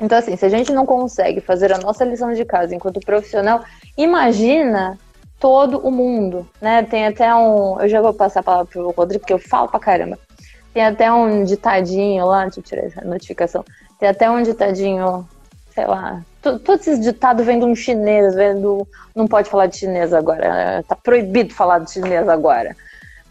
[0.00, 3.64] Então, assim, se a gente não consegue fazer a nossa lição de casa enquanto profissional,
[3.96, 4.98] imagina
[5.38, 6.82] todo o mundo, né?
[6.82, 7.80] Tem até um.
[7.80, 10.18] Eu já vou passar a palavra pro Rodrigo, porque eu falo pra caramba.
[10.72, 13.64] Tem até um ditadinho lá, deixa eu tirar essa notificação.
[13.98, 15.28] Tem até um ditadinho,
[15.74, 16.22] sei lá.
[16.42, 18.86] Todos esses ditados vêm de um chinês, vem do.
[19.14, 20.84] Não pode falar de chinês agora.
[20.86, 22.76] Tá proibido falar de chinês agora.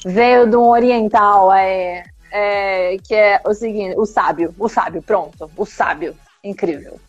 [0.03, 5.49] Veio de um oriental, é, é, que é o seguinte: o sábio, o sábio, pronto,
[5.55, 6.15] o sábio.
[6.43, 6.99] Incrível.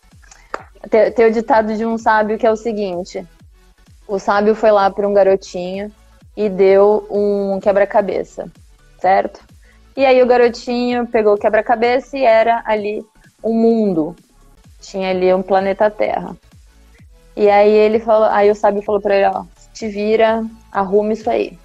[0.91, 3.27] Tem, tem o ditado de um sábio que é o seguinte:
[4.07, 5.91] o sábio foi lá para um garotinho
[6.37, 8.51] e deu um quebra-cabeça,
[9.01, 9.41] certo?
[9.97, 13.05] E aí o garotinho pegou o quebra-cabeça e era ali
[13.45, 14.17] um mundo.
[14.81, 16.37] Tinha ali um planeta Terra.
[17.37, 21.29] E aí ele falou, aí o sábio falou para ele, ó, te vira, arruma isso
[21.29, 21.59] aí.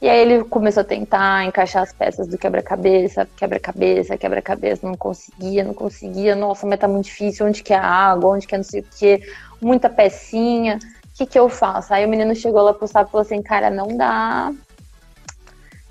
[0.00, 5.64] E aí ele começou a tentar encaixar as peças do quebra-cabeça, quebra-cabeça, quebra-cabeça, não conseguia,
[5.64, 6.36] não conseguia.
[6.36, 8.80] Nossa, mas tá muito difícil, onde que é a água, onde que é não sei
[8.80, 9.20] o que,
[9.60, 10.78] muita pecinha.
[11.06, 11.92] O que que eu faço?
[11.92, 14.52] Aí o menino chegou lá pro sábio e falou assim, cara, não dá,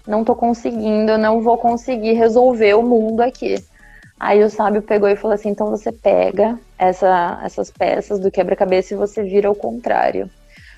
[0.07, 3.61] não tô conseguindo, não vou conseguir resolver o mundo aqui.
[4.19, 8.93] Aí o sábio pegou e falou assim: então você pega essa, essas peças do quebra-cabeça
[8.93, 10.29] e você vira ao contrário.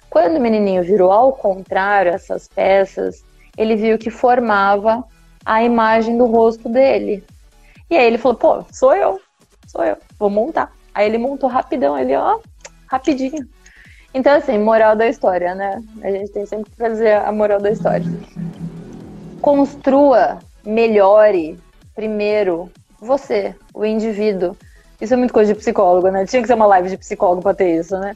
[0.09, 3.23] Quando o menininho virou ao contrário essas peças,
[3.57, 5.03] ele viu que formava
[5.45, 7.23] a imagem do rosto dele.
[7.89, 9.19] E aí ele falou: pô, sou eu,
[9.67, 10.71] sou eu, vou montar.
[10.93, 12.39] Aí ele montou rapidão, ele, ó,
[12.87, 13.47] rapidinho.
[14.13, 15.81] Então, assim, moral da história, né?
[16.01, 18.05] A gente tem sempre que fazer a moral da história
[19.41, 21.57] construa, melhore
[21.95, 22.69] primeiro
[23.01, 24.55] você, o indivíduo.
[24.99, 26.25] Isso é muito coisa de psicólogo, né?
[26.25, 28.15] Tinha que ser uma live de psicólogo para ter isso, né?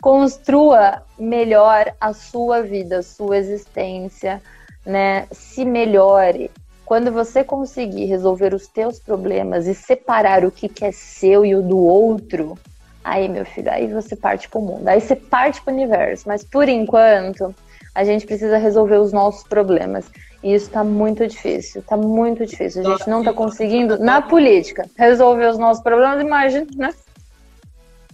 [0.00, 4.42] Construa melhor a sua vida, a sua existência,
[4.84, 5.26] né?
[5.30, 6.50] Se melhore.
[6.84, 11.54] Quando você conseguir resolver os teus problemas e separar o que, que é seu e
[11.54, 12.56] o do outro,
[13.02, 14.86] aí, meu filho, aí você parte para o mundo.
[14.88, 16.26] Aí você parte para o universo.
[16.26, 17.54] Mas por enquanto,
[17.94, 20.06] a gente precisa resolver os nossos problemas.
[20.46, 22.86] E isso está muito difícil, está muito difícil.
[22.86, 26.94] A gente não está conseguindo, na política, resolver os nossos problemas, imagina, né?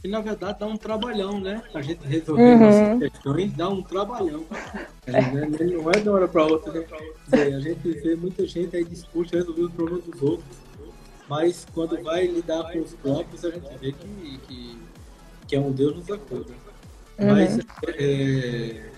[0.02, 1.62] E na verdade dá um trabalhão, né?
[1.74, 2.58] A gente resolver uhum.
[2.58, 4.46] nossas questões dá um trabalhão.
[5.06, 5.46] É, né?
[5.50, 6.72] Não é de uma hora para outra.
[6.72, 6.86] Né?
[7.32, 10.56] A gente vê muita gente aí discute resolver os problemas dos outros.
[11.28, 14.78] Mas quando vai lidar com os próprios, a gente vê que, que,
[15.48, 16.54] que é um Deus nos acuda.
[17.18, 17.26] Uhum.
[17.26, 17.58] Mas
[17.98, 18.91] é,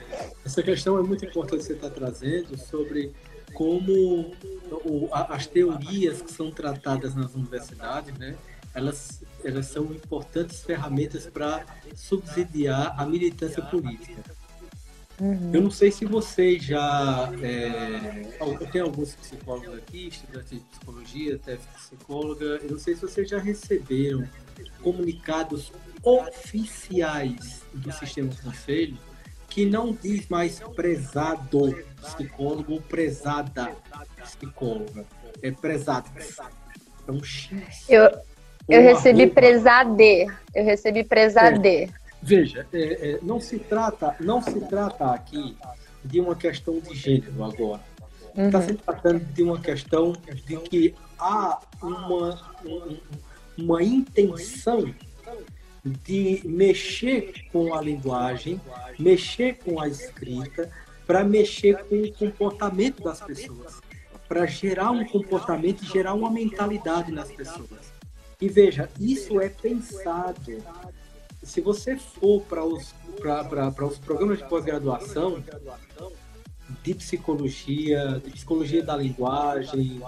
[0.45, 3.13] essa questão é muito importante que você está trazendo sobre
[3.55, 4.33] como
[5.13, 8.37] as teorias que são tratadas nas universidades, né,
[8.75, 14.23] elas, elas são importantes ferramentas para subsidiar a militância política.
[15.21, 15.51] Uhum.
[15.55, 17.31] Eu não sei se vocês já.
[17.41, 22.45] É, tem alguns psicólogos aqui, estudantes de psicologia, até psicóloga.
[22.45, 24.29] Eu não sei se vocês já receberam
[24.83, 25.71] comunicados
[26.03, 28.99] oficiais do sistema conselho
[29.55, 33.71] que não diz mais prezado psicólogo ou prezada
[34.21, 35.07] psicóloga.
[35.41, 36.11] É prezado.
[37.07, 37.89] É um X.
[37.89, 38.11] Eu,
[38.69, 40.27] eu recebi prezade.
[40.53, 41.69] Eu recebi prezade.
[41.69, 41.89] É.
[42.21, 45.57] Veja, é, é, não se trata, não se trata aqui
[46.05, 47.83] de uma questão de gênero agora.
[48.37, 48.67] Está uhum.
[48.67, 50.15] se tratando de uma questão
[50.47, 52.41] de que há uma,
[53.57, 54.93] uma intenção
[55.85, 58.61] de mexer com a linguagem,
[58.99, 60.71] mexer com a escrita,
[61.07, 63.81] para mexer com o comportamento das pessoas,
[64.27, 67.93] para gerar um comportamento e gerar uma mentalidade nas pessoas.
[68.41, 70.63] E veja, isso é pensado.
[71.43, 72.95] Se você for para os,
[73.91, 75.45] os programas de pós-graduação,
[76.83, 80.01] de psicologia, de psicologia da linguagem,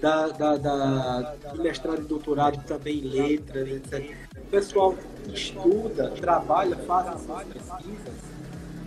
[0.00, 4.25] da, da, da, do mestrado e doutorado também letras, etc.
[4.46, 4.94] O pessoal
[5.32, 8.14] estuda, trabalha, faz essas pesquisas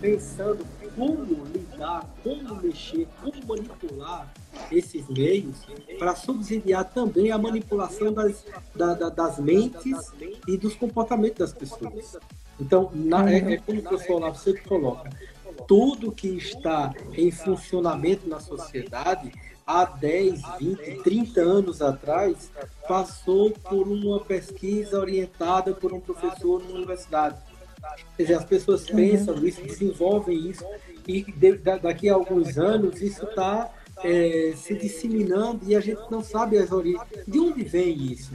[0.00, 4.32] pensando como lidar, como mexer, como manipular
[4.72, 5.56] esses meios
[5.98, 8.44] para subsidiar também a manipulação das,
[8.74, 10.12] da, da, das mentes
[10.48, 12.16] e dos comportamentos das pessoas.
[12.58, 15.10] Então, na, é, é como o professor Olavo sempre coloca,
[15.68, 19.30] tudo que está em funcionamento na sociedade
[19.70, 22.50] há 10, 20, 30 anos atrás
[22.88, 27.36] passou por uma pesquisa orientada por um professor na universidade.
[28.16, 30.64] Quer dizer, as pessoas pensam isso, desenvolvem isso,
[31.06, 31.24] e
[31.82, 33.70] daqui a alguns anos isso está
[34.02, 37.02] é, se disseminando e a gente não sabe as origens.
[37.26, 38.32] De onde vem isso?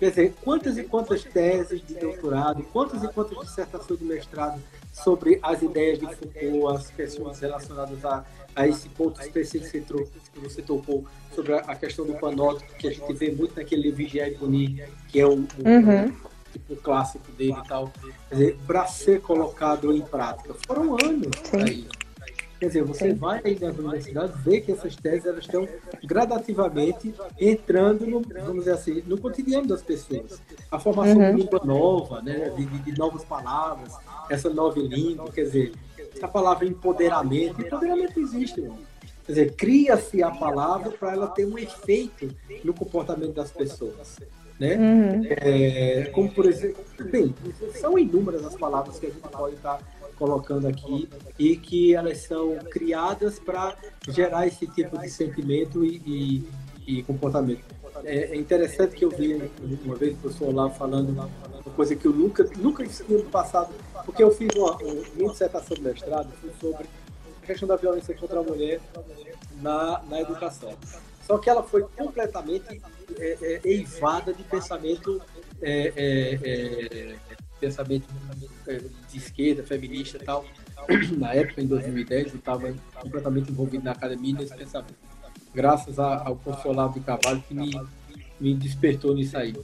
[0.00, 4.60] Quer dizer, quantas e quantas teses de doutorado, quantas e quantas dissertações de mestrado
[4.92, 8.24] sobre as ideias de Foucault, as questões relacionadas a,
[8.54, 13.12] a esse ponto específico que você tocou sobre a questão do panótipo, que a gente
[13.14, 16.12] vê muito naquele Vigiar e Punir, que é o, uhum.
[16.52, 17.92] tipo clássico dele e tal,
[18.66, 20.54] para ser colocado em prática.
[20.66, 21.86] Foram anos aí.
[22.62, 23.14] Quer dizer, você Sim.
[23.14, 25.66] vai aí nas universidades ver que essas teses elas estão
[26.04, 30.40] gradativamente entrando no, vamos dizer assim, no cotidiano das pessoas.
[30.70, 31.34] A formação uhum.
[31.34, 33.96] de língua nova, né, de, de, de, novas palavras,
[34.30, 35.72] essa nova língua, quer dizer,
[36.20, 38.78] a palavra empoderamento, empoderamento existe, irmão.
[39.24, 42.34] Quer dizer, cria-se a palavra para ela ter um efeito
[42.64, 44.18] no comportamento das pessoas.
[44.58, 44.76] Né?
[44.76, 45.26] Uhum.
[45.28, 47.34] É, como, por exemplo, bem,
[47.74, 49.80] são inúmeras as palavras que a gente pode estar
[50.16, 51.08] colocando aqui
[51.38, 53.76] e que elas são criadas para
[54.08, 56.44] gerar esse tipo de sentimento e,
[56.86, 57.64] e, e comportamento.
[58.04, 59.50] É, é, interessante que eu vi
[59.84, 61.28] uma vez o professor lá falando uma
[61.76, 63.72] coisa que eu nunca, nunca estive no passado,
[64.04, 66.28] porque eu fiz uma, uma dissertação de mestrado
[66.60, 66.86] sobre
[67.42, 68.80] a questão da violência contra a mulher
[69.60, 70.74] na, na educação.
[71.26, 72.82] Só que ela foi completamente
[73.18, 75.22] é, é, eivada de pensamento
[75.60, 77.16] é, é, é
[77.60, 78.08] pensamento
[79.08, 80.44] de esquerda, feminista e tal.
[81.16, 85.11] Na época, em 2010, eu estava completamente envolvido na academia nesse pensamento.
[85.54, 87.80] Graças ao professor de Cavalho que me,
[88.40, 89.54] me despertou nisso aí.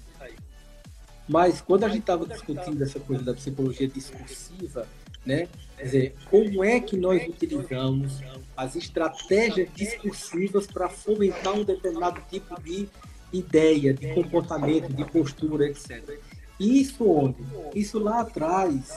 [1.28, 4.86] Mas quando a gente estava discutindo essa coisa da psicologia discursiva,
[5.24, 5.46] né?
[5.76, 8.20] Quer dizer, como é que nós utilizamos
[8.56, 12.88] as estratégias discursivas para fomentar um determinado tipo de
[13.32, 16.18] ideia, de comportamento, de postura, etc.
[16.58, 17.36] Isso onde?
[17.74, 18.90] Isso lá atrás,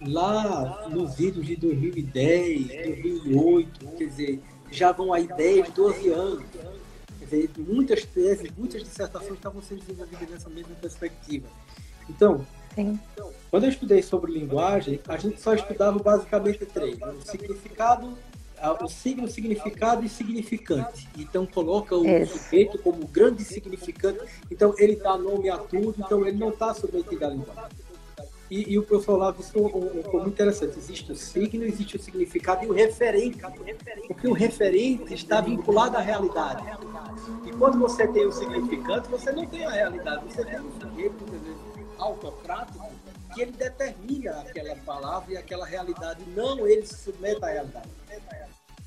[0.00, 4.40] lá nos vídeos de 2010, 2008, quer dizer,
[4.74, 6.44] já vão aí 10, 12 anos.
[7.18, 11.46] Quer dizer, muitas teses, muitas dissertações estavam sendo desenvolvidas nessa mesma perspectiva.
[12.08, 12.98] Então, Sim.
[13.50, 18.18] quando eu estudei sobre linguagem, a gente só estudava basicamente três: o significado,
[18.80, 21.08] o signo, significado e significante.
[21.16, 22.38] Então coloca o Isso.
[22.38, 24.20] sujeito como grande significante.
[24.50, 25.94] Então ele dá nome a tudo.
[25.98, 27.70] Então ele não está submetido à linguagem.
[28.54, 30.78] E, e, o professor Olavo disse um, muito interessante.
[30.78, 33.40] Existe o signo, existe o significado e o referente.
[34.06, 36.62] Porque o referente está vinculado à realidade.
[37.44, 40.24] E quando você tem o significante, você não tem a realidade.
[40.26, 41.24] Você tem um sujeito
[41.98, 42.92] autocrático
[43.34, 46.22] que ele determina aquela palavra e aquela realidade.
[46.36, 47.88] Não ele se submete à realidade.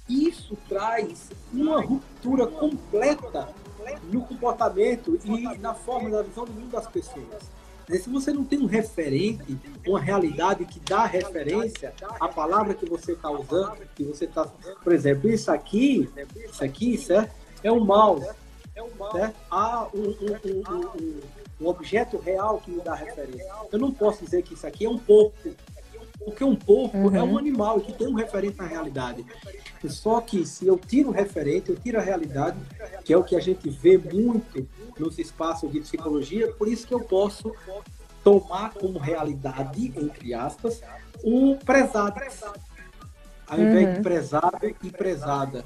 [0.08, 3.50] Isso traz uma ruptura completa
[4.04, 7.58] no comportamento e na forma da visão do mundo das pessoas.
[7.90, 9.58] Se você não tem um referente,
[9.88, 14.46] uma realidade que dá referência à palavra que você está usando, que você está,
[14.84, 17.34] por exemplo, isso aqui, isso aqui, certo?
[17.64, 18.28] É um mouse,
[19.14, 19.36] certo?
[19.50, 21.22] Há um, um, um,
[21.62, 23.48] um objeto real que me dá referência.
[23.72, 25.50] Eu não posso dizer que isso aqui é um porco,
[26.28, 27.16] porque um porco uhum.
[27.16, 29.26] é um animal que tem um referente na realidade.
[29.88, 32.58] Só que se eu tiro o referente, eu tiro a realidade,
[33.06, 34.68] que é o que a gente vê muito
[35.00, 37.56] nos espaços de psicologia, por isso que eu posso
[38.26, 40.82] tomar como realidade, entre aspas,
[41.24, 42.20] o prezado,
[43.48, 43.94] ao invés uhum.
[43.94, 45.64] de prezado e prezada.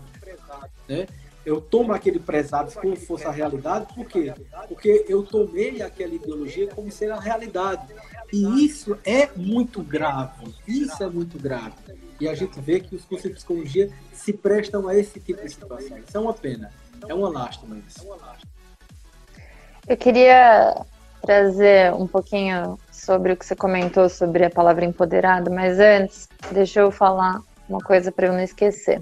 [0.87, 1.07] Né?
[1.45, 4.33] Eu tomo aquele prezado como se fosse a realidade, por quê?
[4.67, 7.87] Porque eu tomei aquela ideologia como ser a realidade.
[8.31, 10.53] E isso é muito grave.
[10.67, 11.73] Isso é muito grave.
[12.19, 15.49] E a gente vê que os cursos de psicologia se prestam a esse tipo de
[15.49, 15.97] situação.
[15.97, 16.71] Isso é uma pena.
[17.07, 18.07] É uma lástima isso.
[19.87, 20.85] Eu queria
[21.21, 26.81] trazer um pouquinho sobre o que você comentou sobre a palavra empoderado, mas antes, deixa
[26.81, 29.01] eu falar uma coisa para eu não esquecer.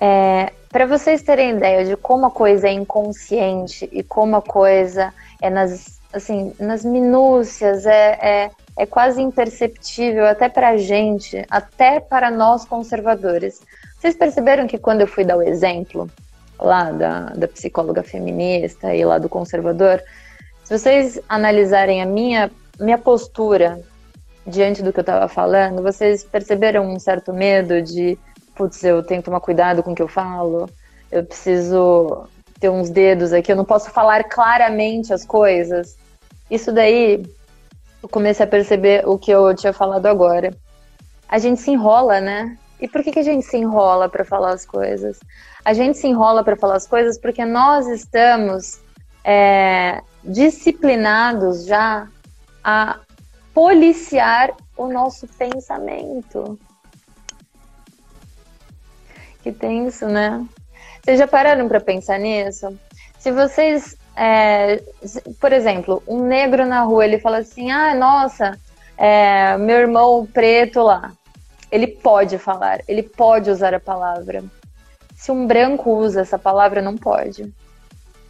[0.00, 5.14] É, para vocês terem ideia de como a coisa é inconsciente e como a coisa
[5.40, 12.00] é nas, assim, nas minúcias, é, é, é quase imperceptível até para a gente, até
[12.00, 13.62] para nós conservadores.
[14.00, 16.10] Vocês perceberam que quando eu fui dar o exemplo
[16.58, 20.02] lá da, da psicóloga feminista e lá do conservador,
[20.64, 22.50] se vocês analisarem a minha,
[22.80, 23.80] minha postura
[24.44, 28.18] diante do que eu estava falando, vocês perceberam um certo medo de,
[28.54, 30.68] putz, eu tenho que tomar cuidado com o que eu falo,
[31.10, 32.26] eu preciso
[32.60, 35.96] ter uns dedos aqui, eu não posso falar claramente as coisas.
[36.50, 37.24] Isso daí,
[38.02, 40.54] eu comecei a perceber o que eu tinha falado agora.
[41.28, 42.56] A gente se enrola, né?
[42.80, 45.18] E por que, que a gente se enrola para falar as coisas?
[45.64, 48.80] A gente se enrola para falar as coisas porque nós estamos
[49.24, 52.06] é, disciplinados já
[52.62, 52.98] a
[53.54, 56.58] policiar o nosso pensamento.
[59.44, 60.42] Que tenso, né?
[61.02, 62.74] Vocês já pararam para pensar nisso?
[63.18, 64.82] Se vocês, é,
[65.38, 68.58] por exemplo, um negro na rua, ele fala assim: ah, nossa,
[68.96, 71.12] É, meu irmão preto lá,
[71.70, 74.42] ele pode falar, ele pode usar a palavra.
[75.14, 77.52] Se um branco usa essa palavra, não pode,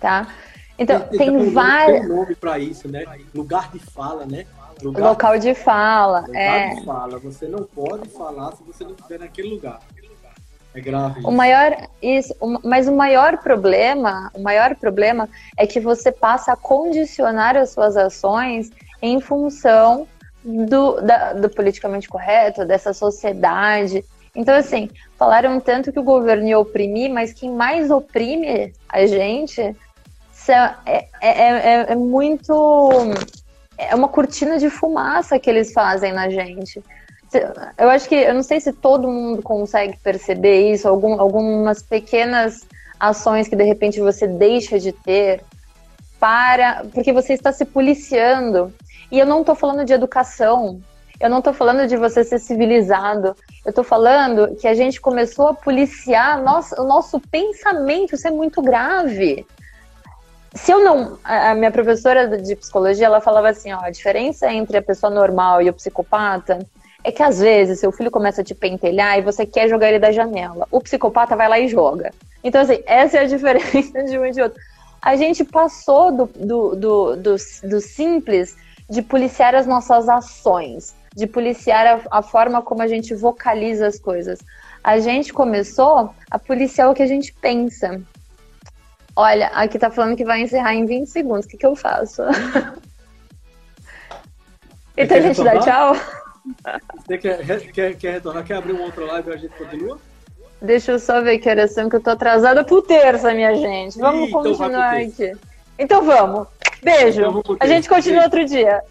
[0.00, 0.26] tá?
[0.76, 2.00] Então, tem, tem vários.
[2.00, 3.04] Tem um nome para isso, né?
[3.32, 4.46] Lugar de fala, né?
[4.82, 6.22] Lugar local de fala.
[6.22, 6.74] Lugar é.
[6.74, 7.18] de fala.
[7.20, 9.80] Você não pode falar se você não estiver naquele lugar.
[10.74, 11.20] É grave.
[11.24, 16.56] O maior, isso, mas o maior problema, o maior problema é que você passa a
[16.56, 18.70] condicionar as suas ações
[19.00, 20.06] em função
[20.44, 24.04] do, da, do politicamente correto, dessa sociedade.
[24.34, 29.76] Então, assim, falaram tanto que o governo ia oprimir, mas quem mais oprime a gente
[30.84, 32.90] é, é, é, é muito.
[33.78, 36.82] É uma cortina de fumaça que eles fazem na gente.
[37.78, 42.66] Eu acho que, eu não sei se todo mundo consegue perceber isso, algum, algumas pequenas
[42.98, 45.42] ações que de repente você deixa de ter
[46.18, 46.84] para.
[46.92, 48.72] porque você está se policiando.
[49.10, 50.80] E eu não estou falando de educação,
[51.20, 55.48] eu não estou falando de você ser civilizado, eu estou falando que a gente começou
[55.48, 59.46] a policiar nosso, o nosso pensamento, isso é muito grave.
[60.54, 61.18] Se eu não.
[61.24, 65.60] A minha professora de psicologia, ela falava assim: ó, a diferença entre a pessoa normal
[65.60, 66.60] e o psicopata
[67.04, 69.98] é que às vezes seu filho começa a te pentelhar e você quer jogar ele
[69.98, 70.66] da janela.
[70.70, 72.10] O psicopata vai lá e joga.
[72.42, 74.58] Então, assim, essa é a diferença de um e de outro.
[75.02, 78.56] A gente passou do, do, do, do, do simples
[78.88, 83.98] de policiar as nossas ações, de policiar a, a forma como a gente vocaliza as
[83.98, 84.38] coisas.
[84.82, 88.00] A gente começou a policiar o que a gente pensa.
[89.14, 91.44] Olha, aqui tá falando que vai encerrar em 20 segundos.
[91.44, 92.22] O que, que eu faço?
[94.96, 95.94] então a gente dá tchau?
[97.06, 98.44] Você quer, quer, quer retornar?
[98.44, 99.98] Quer abrir um outro live e a gente continua?
[100.60, 103.98] Deixa eu só ver que horas são, que eu tô atrasada pro terça, minha gente.
[103.98, 105.32] Vamos Ih, então continuar aqui.
[105.78, 106.46] Então vamos.
[106.82, 107.22] Beijo.
[107.22, 108.36] Então a gente continua Beijo.
[108.36, 108.82] outro dia.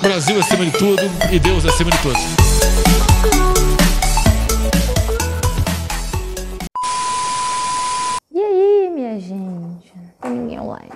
[0.00, 1.02] Brasil acima de tudo
[1.32, 3.73] e Deus acima de todos.
[10.24, 10.90] Tem ninguém online.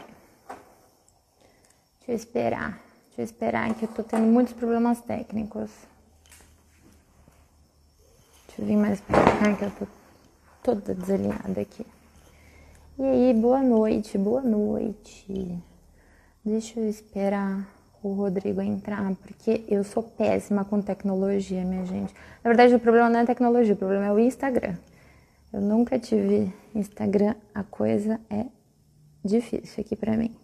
[1.99, 2.81] Deixa eu esperar.
[3.09, 5.71] Deixa eu esperar que eu tô tendo muitos problemas técnicos.
[8.47, 9.87] Deixa eu vir mais pra cá que eu tô
[10.63, 11.87] toda desalinhada aqui.
[12.99, 15.63] E aí, boa noite, boa noite.
[16.45, 17.69] Deixa eu esperar
[18.03, 22.15] o Rodrigo entrar, porque eu sou péssima com tecnologia, minha gente.
[22.43, 24.77] Na verdade, o problema não é a tecnologia, o problema é o Instagram.
[25.53, 28.47] Eu nunca tive Instagram, a coisa é
[29.29, 30.35] difícil aqui para mim.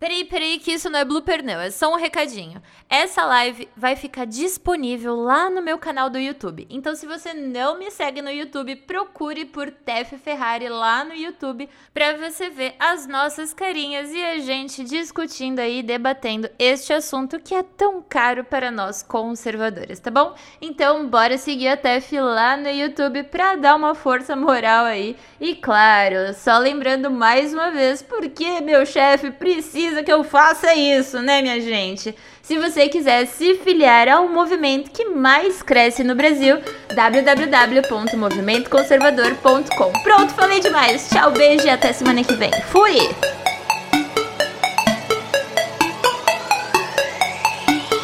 [0.00, 1.60] Peraí, peraí, que isso não é blooper, não.
[1.60, 2.62] É só um recadinho.
[2.88, 6.66] Essa live vai ficar disponível lá no meu canal do YouTube.
[6.70, 11.68] Então, se você não me segue no YouTube, procure por Tef Ferrari lá no YouTube
[11.92, 17.54] para você ver as nossas carinhas e a gente discutindo aí, debatendo este assunto que
[17.54, 20.34] é tão caro para nós conservadores, tá bom?
[20.62, 25.14] Então, bora seguir a Tef lá no YouTube para dar uma força moral aí.
[25.38, 31.20] E claro, só lembrando mais uma vez, porque meu chefe precisa que eu faça isso,
[31.20, 32.14] né, minha gente?
[32.42, 36.56] Se você quiser se filiar ao movimento que mais cresce no Brasil,
[36.94, 39.92] www.movimentoconservador.com.
[40.02, 41.10] Pronto, falei demais.
[41.10, 42.50] Tchau, beijo e até semana que vem.
[42.70, 43.10] Fui!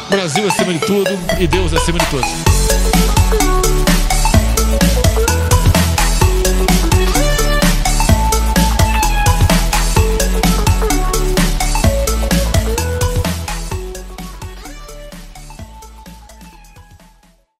[0.09, 1.09] Brasil acima de tudo
[1.39, 3.06] e Deus acima de todos.